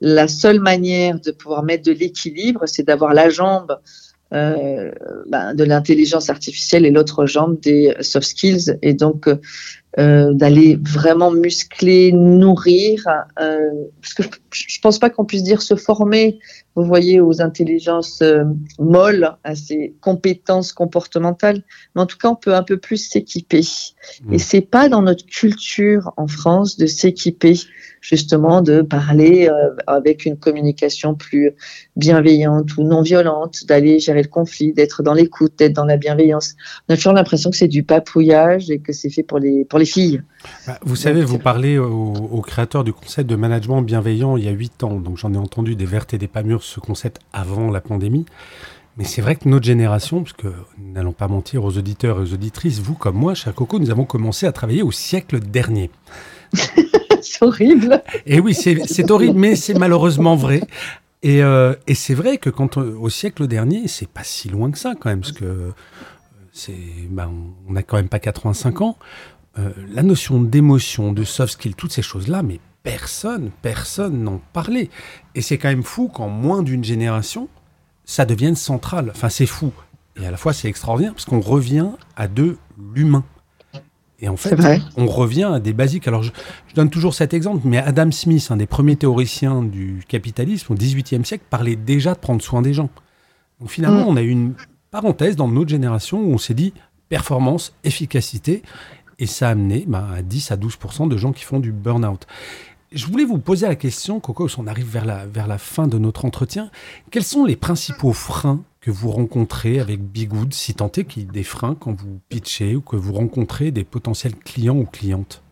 La 0.00 0.28
seule 0.28 0.60
manière 0.60 1.20
de 1.20 1.30
pouvoir 1.30 1.62
mettre 1.62 1.84
de 1.84 1.92
l'équilibre, 1.92 2.62
c'est 2.66 2.84
d'avoir 2.84 3.14
la 3.14 3.28
jambe 3.28 3.76
euh, 4.32 4.90
ben, 5.26 5.54
de 5.54 5.64
l'intelligence 5.64 6.30
artificielle 6.30 6.86
et 6.86 6.90
l'autre 6.90 7.26
jambe 7.26 7.60
des 7.60 7.94
soft 8.00 8.26
skills. 8.26 8.78
Et 8.82 8.94
donc, 8.94 9.28
euh, 9.96 10.34
d'aller 10.34 10.76
vraiment 10.82 11.30
muscler, 11.30 12.10
nourrir, 12.10 13.06
euh, 13.40 13.70
parce 14.02 14.14
que 14.14 14.24
je, 14.50 14.78
ne 14.78 14.82
pense 14.82 14.98
pas 14.98 15.08
qu'on 15.08 15.24
puisse 15.24 15.44
dire 15.44 15.62
se 15.62 15.76
former, 15.76 16.40
vous 16.74 16.82
voyez, 16.82 17.20
aux 17.20 17.40
intelligences 17.40 18.20
euh, 18.20 18.42
molles, 18.80 19.36
à 19.44 19.54
ces 19.54 19.94
compétences 20.00 20.72
comportementales, 20.72 21.62
mais 21.94 22.02
en 22.02 22.06
tout 22.06 22.18
cas, 22.18 22.28
on 22.28 22.34
peut 22.34 22.56
un 22.56 22.64
peu 22.64 22.76
plus 22.76 23.08
s'équiper. 23.08 23.60
Mmh. 24.24 24.34
Et 24.34 24.38
c'est 24.40 24.62
pas 24.62 24.88
dans 24.88 25.02
notre 25.02 25.26
culture 25.26 26.12
en 26.16 26.26
France 26.26 26.76
de 26.76 26.86
s'équiper 26.86 27.54
justement 28.00 28.60
de 28.60 28.82
parler 28.82 29.48
avec 29.86 30.26
une 30.26 30.36
communication 30.36 31.14
plus 31.14 31.52
bienveillante 31.96 32.76
ou 32.76 32.82
non 32.82 33.00
violente, 33.00 33.64
d'aller 33.66 33.98
gérer 33.98 34.22
le 34.22 34.28
conflit, 34.28 34.74
d'être 34.74 35.02
dans 35.02 35.14
l'écoute, 35.14 35.54
d'être 35.56 35.72
dans 35.72 35.86
la 35.86 35.96
bienveillance. 35.96 36.54
On 36.86 36.92
a 36.92 36.96
toujours 36.96 37.14
l'impression 37.14 37.50
que 37.50 37.56
c'est 37.56 37.66
du 37.66 37.82
papouillage 37.82 38.70
et 38.70 38.80
que 38.80 38.92
c'est 38.92 39.08
fait 39.08 39.22
pour 39.22 39.38
les, 39.38 39.64
pour 39.64 39.78
les 39.78 39.83
filles. 39.84 40.22
Bah, 40.66 40.78
vous 40.84 40.96
savez, 40.96 41.24
vous 41.24 41.38
parlez 41.38 41.78
au, 41.78 42.42
créateur 42.46 42.84
du 42.84 42.92
concept 42.92 43.28
de 43.28 43.36
management 43.36 43.82
bienveillant 43.82 44.36
il 44.36 44.44
y 44.44 44.48
a 44.48 44.52
huit 44.52 44.82
ans, 44.84 44.96
donc 45.00 45.16
j'en 45.16 45.32
ai 45.32 45.38
entendu 45.38 45.76
des 45.76 45.86
vertes 45.86 46.14
et 46.14 46.18
des 46.18 46.28
pas 46.28 46.42
mûres 46.42 46.62
ce 46.62 46.80
concept 46.80 47.20
avant 47.32 47.70
la 47.70 47.80
pandémie. 47.80 48.26
Mais 48.96 49.04
c'est 49.04 49.22
vrai 49.22 49.34
que 49.34 49.48
notre 49.48 49.64
génération, 49.64 50.22
parce 50.22 50.34
que 50.34 50.52
n'allons 50.78 51.12
pas 51.12 51.26
mentir 51.26 51.64
aux 51.64 51.76
auditeurs 51.76 52.18
et 52.18 52.22
aux 52.22 52.32
auditrices, 52.32 52.78
vous 52.78 52.94
comme 52.94 53.16
moi, 53.16 53.34
cher 53.34 53.54
Coco, 53.54 53.80
nous 53.80 53.90
avons 53.90 54.04
commencé 54.04 54.46
à 54.46 54.52
travailler 54.52 54.82
au 54.82 54.92
siècle 54.92 55.40
dernier. 55.40 55.90
c'est 57.22 57.42
horrible. 57.42 58.02
Et 58.26 58.38
oui, 58.38 58.54
c'est 58.54 59.10
horrible, 59.10 59.38
mais 59.38 59.56
c'est 59.56 59.74
malheureusement 59.74 60.36
vrai. 60.36 60.62
Et, 61.24 61.42
euh, 61.42 61.74
et 61.86 61.94
c'est 61.94 62.14
vrai 62.14 62.38
que 62.38 62.50
quand 62.50 62.76
au 62.76 63.08
siècle 63.08 63.46
dernier, 63.46 63.88
c'est 63.88 64.08
pas 64.08 64.22
si 64.22 64.48
loin 64.48 64.70
que 64.70 64.78
ça 64.78 64.94
quand 64.94 65.08
même, 65.08 65.20
parce 65.20 65.32
que 65.32 65.44
euh, 65.44 65.70
c'est, 66.52 66.76
ben, 67.10 67.32
on 67.68 67.72
n'a 67.72 67.82
quand 67.82 67.96
même 67.96 68.08
pas 68.08 68.20
85 68.20 68.82
ans. 68.82 68.96
Euh, 69.58 69.70
la 69.92 70.02
notion 70.02 70.42
d'émotion, 70.42 71.12
de 71.12 71.24
soft 71.24 71.54
skill, 71.54 71.74
toutes 71.76 71.92
ces 71.92 72.02
choses-là, 72.02 72.42
mais 72.42 72.60
personne, 72.82 73.50
personne 73.62 74.22
n'en 74.22 74.40
parlait. 74.52 74.90
Et 75.34 75.42
c'est 75.42 75.58
quand 75.58 75.68
même 75.68 75.84
fou 75.84 76.08
qu'en 76.08 76.28
moins 76.28 76.62
d'une 76.62 76.84
génération, 76.84 77.48
ça 78.04 78.24
devienne 78.24 78.56
central. 78.56 79.10
Enfin, 79.14 79.28
c'est 79.28 79.46
fou. 79.46 79.72
Et 80.16 80.26
à 80.26 80.30
la 80.30 80.36
fois, 80.36 80.52
c'est 80.52 80.68
extraordinaire 80.68 81.12
parce 81.12 81.24
qu'on 81.24 81.40
revient 81.40 81.88
à 82.16 82.28
de 82.28 82.56
l'humain. 82.94 83.24
Et 84.20 84.28
en 84.28 84.36
fait, 84.36 84.56
on 84.96 85.06
revient 85.06 85.50
à 85.54 85.60
des 85.60 85.72
basiques. 85.72 86.08
Alors, 86.08 86.22
je, 86.22 86.30
donne 86.74 86.88
toujours 86.88 87.14
cet 87.14 87.34
exemple, 87.34 87.62
mais 87.64 87.78
Adam 87.78 88.10
Smith, 88.10 88.46
un 88.50 88.56
des 88.56 88.66
premiers 88.66 88.96
théoriciens 88.96 89.62
du 89.62 90.02
capitalisme 90.08 90.72
au 90.72 90.76
XVIIIe 90.76 91.24
siècle, 91.24 91.44
parlait 91.50 91.76
déjà 91.76 92.14
de 92.14 92.20
prendre 92.20 92.40
soin 92.40 92.62
des 92.62 92.72
gens. 92.72 92.90
Donc 93.60 93.70
finalement, 93.70 94.04
mm. 94.04 94.08
on 94.08 94.16
a 94.16 94.22
eu 94.22 94.30
une 94.30 94.54
parenthèse 94.90 95.36
dans 95.36 95.48
notre 95.48 95.70
génération 95.70 96.20
où 96.22 96.32
on 96.32 96.38
s'est 96.38 96.54
dit 96.54 96.72
performance, 97.08 97.74
efficacité, 97.84 98.62
et 99.18 99.26
ça 99.26 99.48
a 99.48 99.52
amené 99.52 99.84
bah, 99.86 100.08
à 100.16 100.22
10 100.22 100.50
à 100.50 100.56
12% 100.56 101.08
de 101.08 101.16
gens 101.16 101.32
qui 101.32 101.44
font 101.44 101.60
du 101.60 101.72
burn-out. 101.72 102.26
Je 102.92 103.06
voulais 103.06 103.24
vous 103.24 103.38
poser 103.38 103.66
la 103.66 103.74
question, 103.74 104.20
Coco, 104.20 104.48
on 104.58 104.66
arrive 104.66 104.88
vers 104.88 105.04
la, 105.04 105.26
vers 105.26 105.48
la 105.48 105.58
fin 105.58 105.88
de 105.88 105.98
notre 105.98 106.24
entretien. 106.24 106.70
Quels 107.10 107.24
sont 107.24 107.44
les 107.44 107.56
principaux 107.56 108.12
freins 108.12 108.62
que 108.80 108.90
vous 108.90 109.10
rencontrez 109.10 109.80
avec 109.80 110.00
Bigood, 110.00 110.54
si 110.54 110.74
tant 110.74 110.92
est 110.92 111.04
qu'il 111.04 111.22
y 111.22 111.24
ait 111.24 111.28
des 111.28 111.42
freins 111.42 111.74
quand 111.74 111.92
vous 111.92 112.20
pitchez 112.28 112.76
ou 112.76 112.80
que 112.80 112.96
vous 112.96 113.12
rencontrez 113.12 113.70
des 113.70 113.84
potentiels 113.84 114.36
clients 114.36 114.76
ou 114.76 114.84
clientes? 114.84 115.43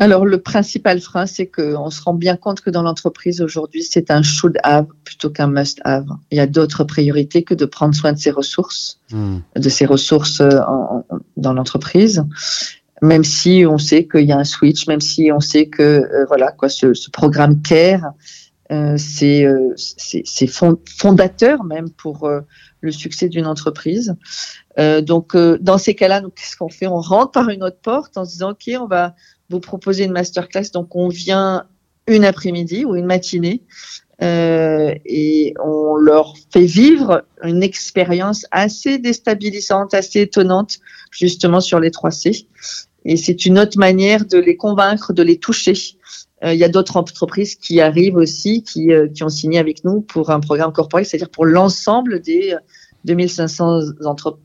Alors, 0.00 0.24
le 0.24 0.40
principal 0.40 1.00
frein, 1.00 1.26
c'est 1.26 1.48
qu'on 1.48 1.90
se 1.90 2.00
rend 2.02 2.14
bien 2.14 2.36
compte 2.36 2.60
que 2.60 2.70
dans 2.70 2.82
l'entreprise 2.82 3.40
aujourd'hui, 3.40 3.82
c'est 3.82 4.12
un 4.12 4.22
should 4.22 4.56
have 4.62 4.86
plutôt 5.02 5.28
qu'un 5.28 5.48
must 5.48 5.80
have. 5.84 6.06
Il 6.30 6.38
y 6.38 6.40
a 6.40 6.46
d'autres 6.46 6.84
priorités 6.84 7.42
que 7.42 7.54
de 7.54 7.64
prendre 7.64 7.96
soin 7.96 8.12
de 8.12 8.18
ses 8.18 8.30
ressources, 8.30 9.00
hmm. 9.10 9.38
de 9.56 9.68
ses 9.68 9.86
ressources 9.86 10.40
euh, 10.40 10.60
dans 11.36 11.52
l'entreprise. 11.52 12.24
Même 13.02 13.24
si 13.24 13.64
on 13.68 13.78
sait 13.78 14.06
qu'il 14.06 14.24
y 14.24 14.32
a 14.32 14.38
un 14.38 14.44
switch, 14.44 14.86
même 14.86 15.00
si 15.00 15.32
on 15.32 15.40
sait 15.40 15.66
que 15.66 15.82
euh, 15.82 16.24
voilà 16.28 16.52
quoi, 16.52 16.68
ce, 16.68 16.94
ce 16.94 17.10
programme 17.10 17.60
Care 17.60 18.12
c'est 18.98 19.46
fondateur 20.98 21.64
même 21.64 21.88
pour 21.88 22.30
le 22.82 22.92
succès 22.92 23.30
d'une 23.30 23.46
entreprise. 23.46 24.14
donc, 24.76 25.34
dans 25.34 25.78
ces 25.78 25.94
cas-là, 25.94 26.20
qu'est-ce 26.36 26.54
qu'on 26.54 26.68
fait? 26.68 26.86
On 26.86 27.00
rentre 27.00 27.30
par 27.32 27.48
une 27.48 27.64
autre 27.64 27.80
porte 27.82 28.18
en 28.18 28.26
se 28.26 28.32
disant, 28.32 28.50
OK, 28.50 28.70
on 28.78 28.86
va 28.86 29.14
vous 29.50 29.60
proposer 29.60 30.04
une 30.04 30.12
masterclass. 30.12 30.70
Donc, 30.72 30.94
on 30.94 31.08
vient 31.08 31.64
une 32.06 32.24
après-midi 32.24 32.84
ou 32.84 32.96
une 32.96 33.06
matinée 33.06 33.62
euh, 34.22 34.94
et 35.04 35.54
on 35.62 35.96
leur 35.96 36.34
fait 36.52 36.64
vivre 36.64 37.24
une 37.42 37.62
expérience 37.62 38.46
assez 38.50 38.98
déstabilisante, 38.98 39.94
assez 39.94 40.22
étonnante, 40.22 40.78
justement 41.12 41.60
sur 41.60 41.78
les 41.78 41.90
3 41.90 42.10
C. 42.10 42.48
Et 43.04 43.16
c'est 43.16 43.46
une 43.46 43.58
autre 43.58 43.78
manière 43.78 44.24
de 44.24 44.38
les 44.38 44.56
convaincre, 44.56 45.12
de 45.12 45.22
les 45.22 45.38
toucher. 45.38 45.74
Euh, 46.44 46.52
il 46.52 46.58
y 46.58 46.64
a 46.64 46.68
d'autres 46.68 46.96
entreprises 46.96 47.54
qui 47.54 47.80
arrivent 47.80 48.16
aussi, 48.16 48.62
qui, 48.62 48.92
euh, 48.92 49.08
qui 49.08 49.22
ont 49.22 49.28
signé 49.28 49.58
avec 49.58 49.84
nous 49.84 50.00
pour 50.00 50.30
un 50.30 50.40
programme 50.40 50.72
corporel, 50.72 51.06
c'est-à-dire 51.06 51.30
pour 51.30 51.46
l'ensemble 51.46 52.20
des 52.20 52.56
2500 53.14 53.80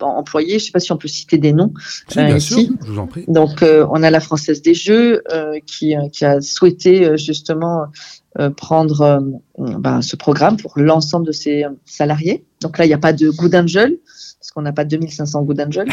employés. 0.01 0.51
Je 0.51 0.55
ne 0.55 0.59
sais 0.59 0.71
pas 0.71 0.79
si 0.79 0.91
on 0.91 0.97
peut 0.97 1.07
citer 1.07 1.37
des 1.37 1.53
noms. 1.53 1.73
bien 2.15 2.39
sûr, 2.39 2.69
je 2.85 2.91
vous 2.91 2.99
en 2.99 3.07
prie. 3.07 3.25
Donc, 3.27 3.63
on 3.63 4.03
a 4.03 4.09
la 4.09 4.19
Française 4.19 4.61
des 4.61 4.73
Jeux 4.73 5.21
qui, 5.65 5.95
qui, 6.11 6.25
a 6.25 6.41
souhaité 6.41 7.17
justement 7.17 7.87
euh, 8.39 8.49
prendre 8.49 9.01
euh, 9.01 9.19
ben, 9.77 10.01
ce 10.01 10.15
programme 10.15 10.57
pour 10.57 10.73
l'ensemble 10.75 11.27
de 11.27 11.31
ses 11.31 11.65
salariés. 11.85 12.43
Donc 12.61 12.79
là, 12.79 12.85
il 12.85 12.87
n'y 12.87 12.93
a 12.95 12.97
pas 12.97 13.13
de 13.13 13.29
Good 13.29 13.53
Angel, 13.53 13.99
parce 14.39 14.49
qu'on 14.49 14.63
n'a 14.63 14.73
pas 14.73 14.85
2500 14.85 15.43
Good 15.43 15.61
Angel. 15.61 15.87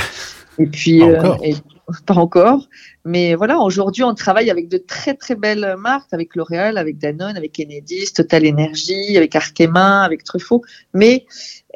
Et 0.58 0.64
puis, 0.64 1.00
pas 1.00 1.18
encore. 1.18 1.42
Euh, 1.44 1.52
pas 2.06 2.14
encore. 2.14 2.68
Mais 3.04 3.34
voilà, 3.34 3.58
aujourd'hui, 3.58 4.04
on 4.04 4.14
travaille 4.14 4.48
avec 4.48 4.68
de 4.68 4.78
très 4.78 5.12
très 5.12 5.34
belles 5.34 5.76
marques, 5.78 6.14
avec 6.14 6.34
L'Oréal, 6.34 6.78
avec 6.78 6.96
Danone, 6.96 7.36
avec 7.36 7.60
Enedis, 7.60 8.14
Total 8.14 8.46
Energy, 8.46 9.18
avec 9.18 9.36
Arkema, 9.36 10.02
avec 10.02 10.24
Truffaut. 10.24 10.62
Mais 10.94 11.26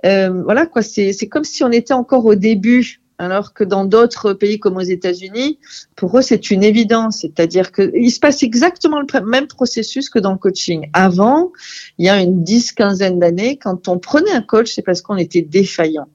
voilà, 0.04 0.66
quoi, 0.66 0.82
c'est 0.82 1.28
comme 1.28 1.44
si 1.44 1.64
on 1.64 1.70
était 1.70 1.94
encore 1.94 2.26
au 2.26 2.34
début 2.34 3.00
alors 3.18 3.54
que 3.54 3.64
dans 3.64 3.84
d'autres 3.84 4.32
pays 4.32 4.58
comme 4.58 4.76
aux 4.76 4.80
États-Unis, 4.80 5.58
pour 5.96 6.18
eux, 6.18 6.22
c'est 6.22 6.50
une 6.50 6.64
évidence. 6.64 7.20
C'est-à-dire 7.20 7.72
qu'il 7.72 8.10
se 8.10 8.18
passe 8.18 8.42
exactement 8.42 9.00
le 9.00 9.26
même 9.26 9.46
processus 9.46 10.10
que 10.10 10.18
dans 10.18 10.32
le 10.32 10.38
coaching. 10.38 10.90
Avant, 10.92 11.52
il 11.98 12.06
y 12.06 12.08
a 12.08 12.20
une 12.20 12.42
dix, 12.42 12.72
quinzaine 12.72 13.18
d'années, 13.18 13.56
quand 13.56 13.88
on 13.88 13.98
prenait 13.98 14.32
un 14.32 14.42
coach, 14.42 14.72
c'est 14.74 14.82
parce 14.82 15.00
qu'on 15.00 15.16
était 15.16 15.42
défaillant. 15.42 16.08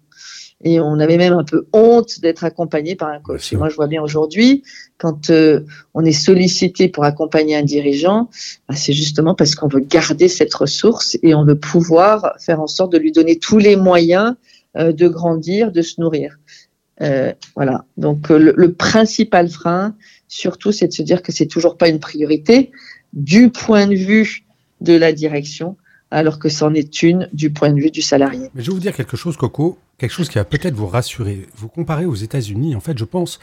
Et 0.63 0.79
on 0.79 0.99
avait 0.99 1.17
même 1.17 1.33
un 1.33 1.45
peu 1.45 1.67
honte 1.71 2.19
d'être 2.19 2.43
accompagné 2.43 2.95
par 2.95 3.09
un 3.09 3.19
coach. 3.19 3.53
Et 3.53 3.55
moi, 3.55 3.69
je 3.69 3.75
vois 3.75 3.87
bien 3.87 4.01
aujourd'hui, 4.01 4.63
quand 4.97 5.29
euh, 5.29 5.61
on 5.93 6.03
est 6.03 6.11
sollicité 6.11 6.89
pour 6.89 7.05
accompagner 7.05 7.55
un 7.55 7.63
dirigeant, 7.63 8.29
bah, 8.67 8.75
c'est 8.75 8.91
justement 8.91 9.35
parce 9.35 9.55
qu'on 9.55 9.69
veut 9.69 9.79
garder 9.79 10.27
cette 10.27 10.53
ressource 10.53 11.17
et 11.23 11.33
on 11.33 11.45
veut 11.45 11.57
pouvoir 11.57 12.35
faire 12.39 12.59
en 12.59 12.67
sorte 12.67 12.91
de 12.91 12.97
lui 12.97 13.13
donner 13.13 13.37
tous 13.37 13.57
les 13.57 13.77
moyens 13.77 14.35
euh, 14.77 14.91
de 14.91 15.07
grandir, 15.07 15.71
de 15.71 15.81
se 15.81 15.99
nourrir. 15.99 16.37
Euh, 17.01 17.33
voilà. 17.55 17.85
Donc 17.97 18.29
euh, 18.29 18.53
le, 18.55 18.73
principal 18.73 19.49
frein, 19.49 19.95
surtout, 20.27 20.71
c'est 20.71 20.87
de 20.87 20.93
se 20.93 21.01
dire 21.01 21.23
que 21.23 21.31
c'est 21.31 21.47
toujours 21.47 21.77
pas 21.77 21.89
une 21.89 21.99
priorité 21.99 22.71
du 23.13 23.49
point 23.49 23.87
de 23.87 23.95
vue 23.95 24.45
de 24.81 24.93
la 24.93 25.11
direction, 25.11 25.77
alors 26.11 26.39
que 26.39 26.49
c'en 26.49 26.73
est 26.73 27.03
une 27.03 27.29
du 27.33 27.51
point 27.51 27.71
de 27.71 27.79
vue 27.79 27.91
du 27.91 28.01
salarié. 28.01 28.49
Mais 28.55 28.63
je 28.63 28.67
vais 28.67 28.73
vous 28.73 28.79
dire 28.79 28.95
quelque 28.95 29.17
chose, 29.17 29.37
Coco, 29.37 29.77
quelque 29.97 30.11
chose 30.11 30.29
qui 30.29 30.35
va 30.35 30.45
peut-être 30.45 30.73
vous 30.73 30.87
rassurer. 30.87 31.47
Vous 31.55 31.67
comparez 31.67 32.05
aux 32.05 32.15
États-Unis, 32.15 32.75
en 32.75 32.79
fait, 32.79 32.97
je 32.97 33.05
pense 33.05 33.39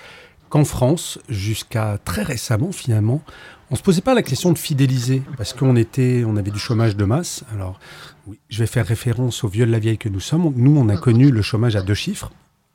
qu'en 0.48 0.64
France, 0.64 1.18
jusqu'à 1.28 1.98
très 2.04 2.22
récemment, 2.22 2.72
finalement, 2.72 3.22
on 3.70 3.76
se 3.76 3.82
posait 3.82 4.00
pas 4.00 4.14
la 4.14 4.22
question 4.22 4.52
de 4.52 4.58
fidéliser 4.58 5.22
parce 5.36 5.52
qu'on 5.52 5.74
était, 5.74 6.24
on 6.24 6.36
avait 6.36 6.52
du 6.52 6.58
chômage 6.58 6.96
de 6.96 7.04
masse. 7.04 7.44
Alors, 7.52 7.80
oui, 8.26 8.38
je 8.48 8.60
vais 8.60 8.66
faire 8.66 8.86
référence 8.86 9.42
au 9.42 9.48
vieux 9.48 9.66
de 9.66 9.72
la 9.72 9.78
vieille 9.78 9.98
que 9.98 10.08
nous 10.08 10.20
sommes. 10.20 10.52
Nous, 10.56 10.76
on 10.76 10.88
a 10.88 10.96
connu 10.96 11.30
le 11.30 11.42
chômage 11.42 11.74
à 11.74 11.82
deux 11.82 11.94
chiffres. 11.94 12.30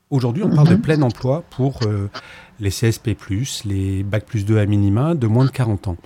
Aujourd'hui, 0.10 0.44
on 0.44 0.54
parle 0.54 0.68
de 0.68 0.76
mhm. 0.76 0.82
plein 0.82 1.02
emploi 1.04 1.46
pour 1.52 1.80
euh, 1.84 2.10
les 2.60 2.70
CSP+, 2.70 3.16
les 3.64 4.04
Bac 4.04 4.26
plus 4.26 4.46
2 4.46 4.58
à 4.58 4.66
minima 4.66 5.16
de 5.16 5.28
moins 5.28 5.46
de 5.46 5.52
40 5.52 5.88
ans. 5.88 5.98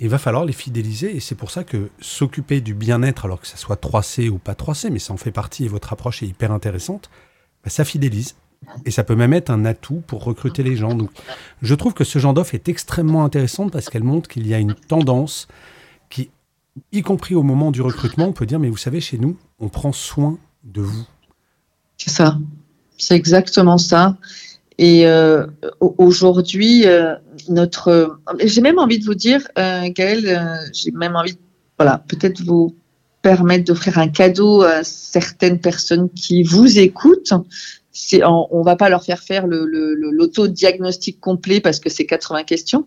Il 0.00 0.08
va 0.08 0.18
falloir 0.18 0.44
les 0.44 0.52
fidéliser 0.52 1.14
et 1.14 1.20
c'est 1.20 1.34
pour 1.34 1.50
ça 1.50 1.62
que 1.62 1.90
s'occuper 2.00 2.60
du 2.60 2.74
bien-être, 2.74 3.26
alors 3.26 3.40
que 3.40 3.46
ça 3.46 3.56
soit 3.56 3.80
3C 3.80 4.30
ou 4.30 4.38
pas 4.38 4.54
3C, 4.54 4.90
mais 4.90 4.98
ça 4.98 5.12
en 5.12 5.18
fait 5.18 5.30
partie 5.30 5.66
et 5.66 5.68
votre 5.68 5.92
approche 5.92 6.22
est 6.22 6.26
hyper 6.26 6.52
intéressante, 6.52 7.10
bah, 7.62 7.70
ça 7.70 7.84
fidélise. 7.84 8.34
Et 8.84 8.90
ça 8.90 9.04
peut 9.04 9.14
même 9.14 9.32
être 9.32 9.50
un 9.50 9.64
atout 9.64 10.02
pour 10.06 10.24
recruter 10.24 10.62
les 10.62 10.76
gens. 10.76 10.94
Donc, 10.94 11.10
je 11.62 11.74
trouve 11.74 11.94
que 11.94 12.04
ce 12.04 12.18
genre 12.18 12.34
d'offre 12.34 12.54
est 12.54 12.68
extrêmement 12.68 13.24
intéressante 13.24 13.72
parce 13.72 13.88
qu'elle 13.88 14.04
montre 14.04 14.28
qu'il 14.28 14.46
y 14.46 14.54
a 14.54 14.58
une 14.58 14.74
tendance 14.74 15.48
qui, 16.10 16.30
y 16.92 17.02
compris 17.02 17.34
au 17.34 17.42
moment 17.42 17.70
du 17.70 17.80
recrutement, 17.80 18.26
on 18.26 18.32
peut 18.32 18.46
dire, 18.46 18.58
mais 18.58 18.68
vous 18.68 18.76
savez, 18.76 19.00
chez 19.00 19.18
nous, 19.18 19.36
on 19.58 19.68
prend 19.68 19.92
soin 19.92 20.38
de 20.64 20.82
vous. 20.82 21.06
C'est 21.96 22.10
ça. 22.10 22.38
C'est 22.98 23.16
exactement 23.16 23.78
ça. 23.78 24.16
Et 24.82 25.06
euh, 25.06 25.46
aujourd'hui, 25.98 26.86
euh, 26.86 27.14
notre, 27.50 28.18
j'ai 28.42 28.62
même 28.62 28.78
envie 28.78 28.98
de 28.98 29.04
vous 29.04 29.14
dire, 29.14 29.46
euh, 29.58 29.90
Gaël, 29.90 30.26
euh, 30.26 30.56
j'ai 30.72 30.90
même 30.90 31.16
envie, 31.16 31.34
de, 31.34 31.38
voilà, 31.78 32.02
peut-être 32.08 32.40
vous 32.42 32.74
permettre 33.20 33.64
d'offrir 33.64 33.98
un 33.98 34.08
cadeau 34.08 34.62
à 34.62 34.82
certaines 34.82 35.60
personnes 35.60 36.08
qui 36.08 36.44
vous 36.44 36.78
écoutent 36.78 37.34
on, 38.24 38.46
on 38.50 38.62
va 38.62 38.76
pas 38.76 38.88
leur 38.88 39.04
faire 39.04 39.20
faire 39.20 39.46
le, 39.46 39.64
l'auto-diagnostic 39.66 41.20
complet 41.20 41.60
parce 41.60 41.80
que 41.80 41.90
c'est 41.90 42.06
80 42.06 42.44
questions, 42.44 42.86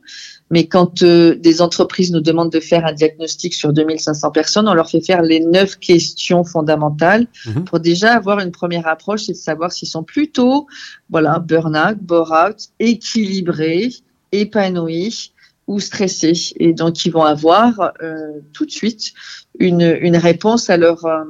mais 0.50 0.68
quand 0.68 1.04
euh, 1.04 1.36
des 1.36 1.62
entreprises 1.62 2.12
nous 2.12 2.22
demandent 2.22 2.52
de 2.52 2.60
faire 2.60 2.86
un 2.86 2.94
diagnostic 2.94 3.54
sur 3.54 3.74
2500 3.74 4.32
personnes, 4.32 4.68
on 4.68 4.74
leur 4.74 4.90
fait 4.90 5.02
faire 5.02 5.22
les 5.22 5.40
neuf 5.40 5.78
questions 5.78 6.44
fondamentales 6.44 7.28
mhm. 7.46 7.64
pour 7.66 7.80
déjà 7.80 8.14
avoir 8.14 8.40
une 8.40 8.52
première 8.52 8.88
approche 8.88 9.30
et 9.30 9.34
de 9.34 9.38
savoir 9.38 9.72
s'ils 9.72 9.88
sont 9.88 10.04
plutôt, 10.04 10.68
voilà, 11.10 11.40
burn-out, 11.40 11.98
bore-out, 12.02 12.70
équilibrés, 12.80 13.90
épanouis 14.32 15.34
ou 15.68 15.80
stressés. 15.80 16.54
Et 16.60 16.74
donc, 16.74 17.06
ils 17.06 17.12
vont 17.12 17.24
avoir 17.24 17.94
euh, 18.02 18.42
tout 18.54 18.66
de 18.66 18.72
suite 18.72 19.14
une, 19.60 19.98
une 20.02 20.18
réponse 20.18 20.70
à 20.70 20.78
leur, 20.78 21.06
euh, 21.06 21.24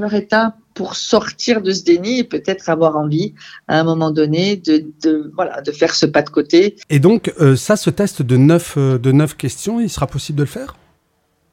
leur 0.00 0.14
état 0.14 0.56
pour 0.74 0.96
sortir 0.96 1.62
de 1.62 1.72
ce 1.72 1.84
déni 1.84 2.20
et 2.20 2.24
peut-être 2.24 2.68
avoir 2.68 2.96
envie 2.96 3.34
à 3.68 3.78
un 3.80 3.84
moment 3.84 4.10
donné 4.10 4.56
de, 4.56 4.84
de, 5.02 5.30
voilà, 5.34 5.60
de 5.60 5.70
faire 5.72 5.94
ce 5.94 6.06
pas 6.06 6.22
de 6.22 6.30
côté. 6.30 6.76
Et 6.90 6.98
donc 6.98 7.32
euh, 7.40 7.56
ça, 7.56 7.76
ce 7.76 7.90
test 7.90 8.22
de 8.22 8.36
neuf, 8.36 8.74
euh, 8.76 8.98
de 8.98 9.12
neuf 9.12 9.36
questions, 9.36 9.80
il 9.80 9.90
sera 9.90 10.06
possible 10.06 10.38
de 10.38 10.44
le 10.44 10.48
faire? 10.48 10.76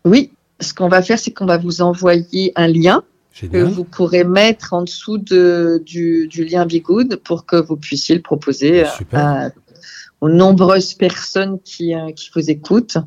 Oui, 0.05 0.31
ce 0.59 0.73
qu'on 0.73 0.89
va 0.89 1.01
faire, 1.01 1.19
c'est 1.19 1.31
qu'on 1.31 1.45
va 1.45 1.57
vous 1.57 1.81
envoyer 1.81 2.51
un 2.55 2.67
lien 2.67 3.03
que 3.39 3.63
vous 3.63 3.85
pourrez 3.85 4.23
mettre 4.23 4.73
en 4.73 4.81
dessous 4.83 5.17
de, 5.17 5.81
du, 5.85 6.27
du 6.27 6.43
lien 6.43 6.65
Bigood 6.65 7.17
pour 7.23 7.45
que 7.45 7.55
vous 7.55 7.77
puissiez 7.77 8.15
le 8.15 8.21
proposer 8.21 8.83
à, 9.13 9.51
aux 10.19 10.29
nombreuses 10.29 10.93
personnes 10.93 11.59
qui, 11.63 11.95
euh, 11.95 12.11
qui 12.11 12.29
vous 12.35 12.49
écoutent. 12.49 12.97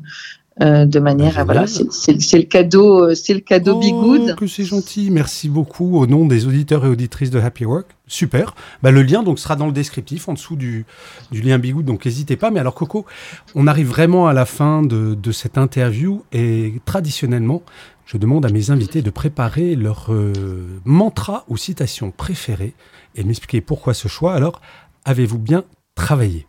Euh, 0.61 0.85
de 0.85 0.99
manière 0.99 1.39
à 1.39 1.45
voilà, 1.45 1.65
c'est 1.65 2.37
le 2.37 2.43
cadeau, 2.43 3.05
euh, 3.05 3.15
c'est 3.15 3.33
le 3.33 3.39
cadeau 3.39 3.81
oh, 3.83 4.35
Que 4.37 4.45
c'est 4.45 4.63
gentil, 4.63 5.09
merci 5.09 5.49
beaucoup 5.49 5.97
au 5.97 6.05
nom 6.05 6.27
des 6.27 6.45
auditeurs 6.45 6.85
et 6.85 6.89
auditrices 6.89 7.31
de 7.31 7.39
Happy 7.39 7.65
Work. 7.65 7.87
Super. 8.05 8.53
Bah, 8.83 8.91
le 8.91 9.01
lien 9.01 9.23
donc 9.23 9.39
sera 9.39 9.55
dans 9.55 9.65
le 9.65 9.71
descriptif 9.71 10.29
en 10.29 10.33
dessous 10.33 10.55
du, 10.55 10.85
du 11.31 11.41
lien 11.41 11.57
Bigood, 11.57 11.85
donc 11.85 12.05
n'hésitez 12.05 12.35
pas. 12.35 12.51
Mais 12.51 12.59
alors 12.59 12.75
Coco, 12.75 13.07
on 13.55 13.65
arrive 13.65 13.87
vraiment 13.87 14.27
à 14.27 14.33
la 14.33 14.45
fin 14.45 14.83
de, 14.83 15.15
de 15.15 15.31
cette 15.31 15.57
interview 15.57 16.23
et 16.31 16.75
traditionnellement, 16.85 17.63
je 18.05 18.17
demande 18.17 18.45
à 18.45 18.49
mes 18.49 18.69
invités 18.69 19.01
de 19.01 19.09
préparer 19.09 19.75
leur 19.75 20.13
euh, 20.13 20.81
mantra 20.85 21.45
ou 21.47 21.57
citation 21.57 22.11
préférée 22.11 22.75
et 23.15 23.23
de 23.23 23.27
m'expliquer 23.27 23.61
pourquoi 23.61 23.95
ce 23.95 24.07
choix. 24.07 24.35
Alors, 24.35 24.61
avez-vous 25.03 25.39
bien 25.39 25.63
travaillé? 25.95 26.45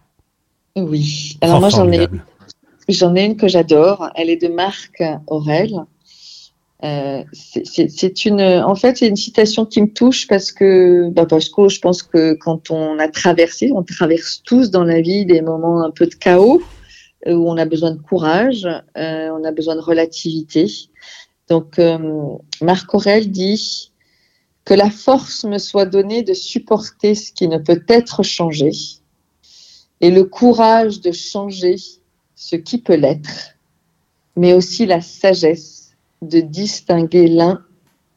Oui. 0.76 1.38
Alors 1.40 1.60
moi 1.60 1.68
j'en 1.68 1.90
ai 1.90 2.08
J'en 2.88 3.14
ai 3.14 3.24
une 3.24 3.36
que 3.36 3.48
j'adore. 3.48 4.10
Elle 4.14 4.30
est 4.30 4.40
de 4.40 4.48
Marc 4.48 5.02
Aurel. 5.26 5.84
Euh, 6.82 7.22
c'est 7.32 8.24
une, 8.26 8.42
en 8.42 8.74
fait, 8.74 8.98
c'est 8.98 9.08
une 9.08 9.16
citation 9.16 9.64
qui 9.64 9.80
me 9.80 9.92
touche 9.92 10.26
parce 10.26 10.52
que, 10.52 11.08
bah 11.10 11.24
parce 11.24 11.48
que 11.48 11.68
je 11.68 11.80
pense 11.80 12.02
que 12.02 12.34
quand 12.34 12.70
on 12.70 12.98
a 12.98 13.08
traversé, 13.08 13.72
on 13.74 13.82
traverse 13.82 14.42
tous 14.44 14.70
dans 14.70 14.84
la 14.84 15.00
vie 15.00 15.24
des 15.24 15.40
moments 15.40 15.82
un 15.82 15.90
peu 15.90 16.06
de 16.06 16.14
chaos 16.14 16.62
euh, 17.26 17.34
où 17.34 17.48
on 17.48 17.56
a 17.56 17.64
besoin 17.64 17.92
de 17.92 18.00
courage, 18.00 18.66
euh, 18.66 19.30
on 19.30 19.44
a 19.44 19.52
besoin 19.52 19.76
de 19.76 19.80
relativité. 19.80 20.70
Donc, 21.48 21.78
euh, 21.78 22.36
Marc 22.60 22.92
Aurel 22.94 23.30
dit 23.30 23.92
que 24.66 24.74
la 24.74 24.90
force 24.90 25.44
me 25.44 25.58
soit 25.58 25.86
donnée 25.86 26.22
de 26.22 26.34
supporter 26.34 27.14
ce 27.14 27.32
qui 27.32 27.48
ne 27.48 27.58
peut 27.58 27.82
être 27.88 28.22
changé 28.22 28.70
et 30.00 30.10
le 30.10 30.24
courage 30.24 31.00
de 31.00 31.12
changer 31.12 31.76
ce 32.44 32.56
qui 32.56 32.76
peut 32.76 32.96
l'être, 32.96 33.56
mais 34.36 34.52
aussi 34.52 34.84
la 34.84 35.00
sagesse 35.00 35.94
de 36.20 36.40
distinguer 36.40 37.26
l'un 37.26 37.64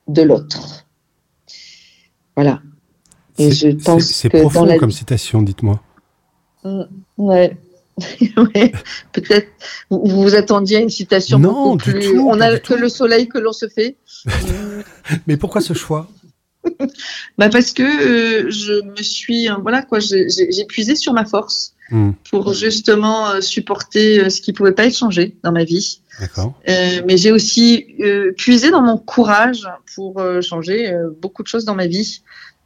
de 0.10 0.22
l'autre. 0.22 0.86
Voilà. 2.36 2.62
Et 3.38 3.52
je 3.52 3.70
pense 3.70 4.04
c'est 4.04 4.28
profond 4.28 4.68
comme 4.78 4.92
citation, 4.92 5.42
dites-moi. 5.42 5.82
Mm, 6.66 6.84
ouais. 7.20 7.58
ouais, 8.38 8.72
peut-être 9.14 9.48
vous, 9.90 10.02
vous 10.06 10.36
attendiez 10.36 10.78
à 10.78 10.80
une 10.82 10.90
citation 10.90 11.40
Non, 11.40 11.72
beaucoup 11.76 11.78
du 11.78 11.92
plus. 11.94 12.12
tout, 12.12 12.28
on 12.30 12.40
a 12.42 12.54
du 12.54 12.60
que 12.62 12.74
tout. 12.74 12.80
le 12.80 12.90
soleil 12.90 13.30
que 13.30 13.38
l'on 13.38 13.54
se 13.54 13.68
fait. 13.70 13.96
Mais 15.28 15.38
pourquoi 15.38 15.62
ce 15.62 15.74
choix? 15.74 16.08
Bah 17.38 17.48
parce 17.50 17.72
que 17.72 17.82
euh, 17.82 18.52
je 18.52 18.84
me 18.84 19.02
suis, 19.02 19.50
euh, 19.50 19.56
voilà 19.62 19.84
quoi, 19.84 20.00
j'ai 20.00 20.66
puisé 20.68 20.96
sur 20.96 21.14
ma 21.14 21.24
force 21.24 21.77
Hmm, 21.90 22.12
pour 22.30 22.54
justement 22.54 23.30
euh, 23.30 23.42
supporter 23.42 24.20
euh, 24.20 24.30
ce 24.30 24.42
qui 24.42 24.52
pouvait 24.52 24.74
pas 24.74 24.86
être 24.86 24.98
changé 24.98 25.38
dans 25.44 25.54
ma 25.54 25.64
vie. 25.64 26.02
Euh, 26.68 27.02
mais 27.06 27.16
j'ai 27.16 27.32
aussi 27.32 27.96
euh, 28.02 28.34
puisé 28.34 28.72
dans 28.72 28.82
mon 28.82 28.98
courage 28.98 29.70
pour 29.96 30.20
euh, 30.20 30.42
changer 30.42 30.92
beaucoup 31.22 31.44
de 31.44 31.48
choses 31.48 31.64
dans 31.64 31.76
ma 31.76 31.88
vie, 31.88 32.22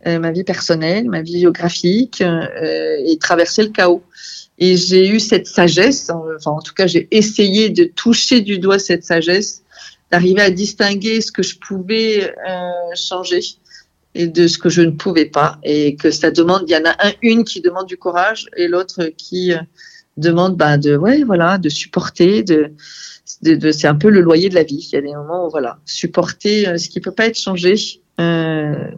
ma 0.05 0.31
vie 0.31 0.43
personnelle, 0.43 1.07
ma 1.07 1.21
vie 1.21 1.41
géographique, 1.41 2.23
et 2.23 3.17
traverser 3.19 3.61
le 3.63 3.69
chaos. 3.69 4.01
Et 4.57 4.75
j'ai 4.75 5.07
eu 5.07 5.19
cette 5.19 5.47
sagesse, 5.47 6.09
hein, 6.09 6.21
enfin 6.37 6.51
en 6.51 6.61
tout 6.61 6.73
cas 6.73 6.87
j'ai 6.87 7.07
essayé 7.11 7.69
de 7.69 7.83
toucher 7.83 8.41
du 8.41 8.57
doigt 8.57 8.79
cette 8.79 9.03
sagesse, 9.03 9.61
d'arriver 10.11 10.41
à 10.41 10.49
distinguer 10.49 11.21
ce 11.21 11.31
que 11.31 11.43
je 11.43 11.57
pouvais 11.59 12.33
changer 12.95 13.41
et 14.13 14.27
de 14.27 14.47
ce 14.47 14.57
que 14.57 14.69
je 14.69 14.81
ne 14.81 14.91
pouvais 14.91 15.25
pas, 15.25 15.59
et 15.63 15.95
que 15.95 16.11
ça 16.11 16.31
demande, 16.31 16.63
il 16.67 16.71
y 16.71 16.75
en 16.75 16.85
a 16.85 16.95
un, 17.07 17.13
une 17.21 17.43
qui 17.43 17.61
demande 17.61 17.87
du 17.87 17.97
courage 17.97 18.47
et 18.57 18.67
l'autre 18.67 19.05
qui 19.17 19.53
euh, 19.53 19.57
demande 20.17 20.57
bah, 20.57 20.77
de, 20.77 20.95
ouais, 20.95 21.23
voilà, 21.23 21.57
de 21.57 21.69
supporter, 21.69 22.43
de, 22.43 22.71
de, 23.43 23.71
c'est 23.71 23.87
un 23.87 23.95
peu 23.95 24.09
le 24.09 24.21
loyer 24.21 24.49
de 24.49 24.55
la 24.55 24.63
vie. 24.63 24.87
Il 24.91 24.95
y 24.95 24.97
a 24.97 25.01
des 25.01 25.13
moments 25.13 25.47
où 25.47 25.49
voilà, 25.49 25.79
supporter 25.85 26.67
euh, 26.67 26.77
ce 26.77 26.89
qui 26.89 26.99
peut 26.99 27.11
pas 27.11 27.27
être 27.27 27.39
changé, 27.39 27.75
euh, 28.19 28.91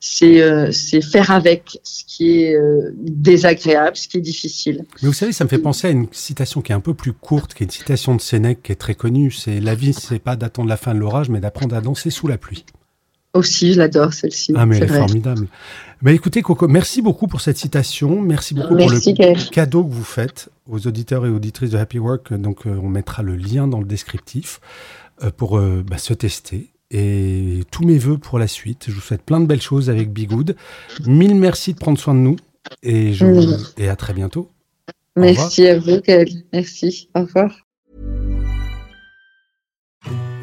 c'est 0.00 0.42
euh, 0.42 0.70
faire 1.10 1.30
avec 1.30 1.78
ce 1.82 2.04
qui 2.04 2.42
est 2.42 2.56
désagréable, 2.98 3.96
ce 3.96 4.06
qui 4.06 4.18
est 4.18 4.20
difficile. 4.20 4.84
Mais 5.02 5.08
vous 5.08 5.14
savez, 5.14 5.32
ça 5.32 5.44
me 5.44 5.48
fait 5.48 5.58
penser 5.58 5.88
à 5.88 5.90
une 5.90 6.08
citation 6.12 6.60
qui 6.60 6.72
est 6.72 6.74
un 6.74 6.80
peu 6.80 6.94
plus 6.94 7.14
courte, 7.14 7.54
qui 7.54 7.62
est 7.62 7.66
une 7.66 7.72
citation 7.72 8.14
de 8.14 8.20
Sénèque 8.20 8.62
qui 8.62 8.72
est 8.72 8.76
très 8.76 8.94
connue. 8.94 9.32
C'est 9.32 9.60
la 9.60 9.74
vie, 9.74 9.94
c'est 9.94 10.18
pas 10.18 10.36
d'attendre 10.36 10.68
la 10.68 10.76
fin 10.76 10.94
de 10.94 11.00
l'orage, 11.00 11.30
mais 11.30 11.40
d'apprendre 11.40 11.74
à 11.74 11.80
danser 11.80 12.10
sous 12.10 12.28
la 12.28 12.36
pluie. 12.36 12.66
Aussi, 13.34 13.72
je 13.72 13.78
l'adore 13.78 14.12
celle-ci. 14.14 14.52
Ah, 14.56 14.64
mais 14.64 14.76
elle 14.76 14.84
est 14.84 14.86
formidable. 14.88 15.48
Bah, 16.02 16.12
écoutez, 16.12 16.40
Coco, 16.42 16.68
merci 16.68 17.02
beaucoup 17.02 17.26
pour 17.26 17.40
cette 17.40 17.56
citation. 17.56 18.20
Merci 18.20 18.54
beaucoup 18.54 18.74
Merci, 18.74 19.14
pour 19.14 19.24
le 19.26 19.32
Gaël. 19.34 19.50
cadeau 19.50 19.84
que 19.84 19.92
vous 19.92 20.04
faites 20.04 20.50
aux 20.68 20.86
auditeurs 20.86 21.26
et 21.26 21.30
auditrices 21.30 21.70
de 21.70 21.78
Happy 21.78 21.98
Work. 21.98 22.32
Donc, 22.34 22.66
euh, 22.66 22.78
on 22.82 22.88
mettra 22.88 23.22
le 23.22 23.34
lien 23.36 23.66
dans 23.66 23.80
le 23.80 23.86
descriptif 23.86 24.60
euh, 25.22 25.30
pour 25.36 25.58
euh, 25.58 25.82
bah, 25.84 25.98
se 25.98 26.14
tester. 26.14 26.70
Et 26.90 27.64
tous 27.72 27.84
mes 27.84 27.98
voeux 27.98 28.18
pour 28.18 28.38
la 28.38 28.46
suite. 28.46 28.84
Je 28.88 28.92
vous 28.92 29.00
souhaite 29.00 29.22
plein 29.22 29.40
de 29.40 29.46
belles 29.46 29.62
choses 29.62 29.90
avec 29.90 30.12
Bigood. 30.12 30.54
Mille 31.06 31.34
merci 31.34 31.72
de 31.74 31.78
prendre 31.78 31.98
soin 31.98 32.14
de 32.14 32.20
nous. 32.20 32.36
Et, 32.82 33.12
je 33.12 33.26
vous- 33.26 33.56
et 33.78 33.88
à 33.88 33.96
très 33.96 34.12
bientôt. 34.12 34.50
Merci 35.16 35.66
à 35.66 35.78
vous, 35.78 36.00
Gaël. 36.00 36.28
Merci. 36.52 37.08
Au 37.16 37.20
revoir. 37.22 37.63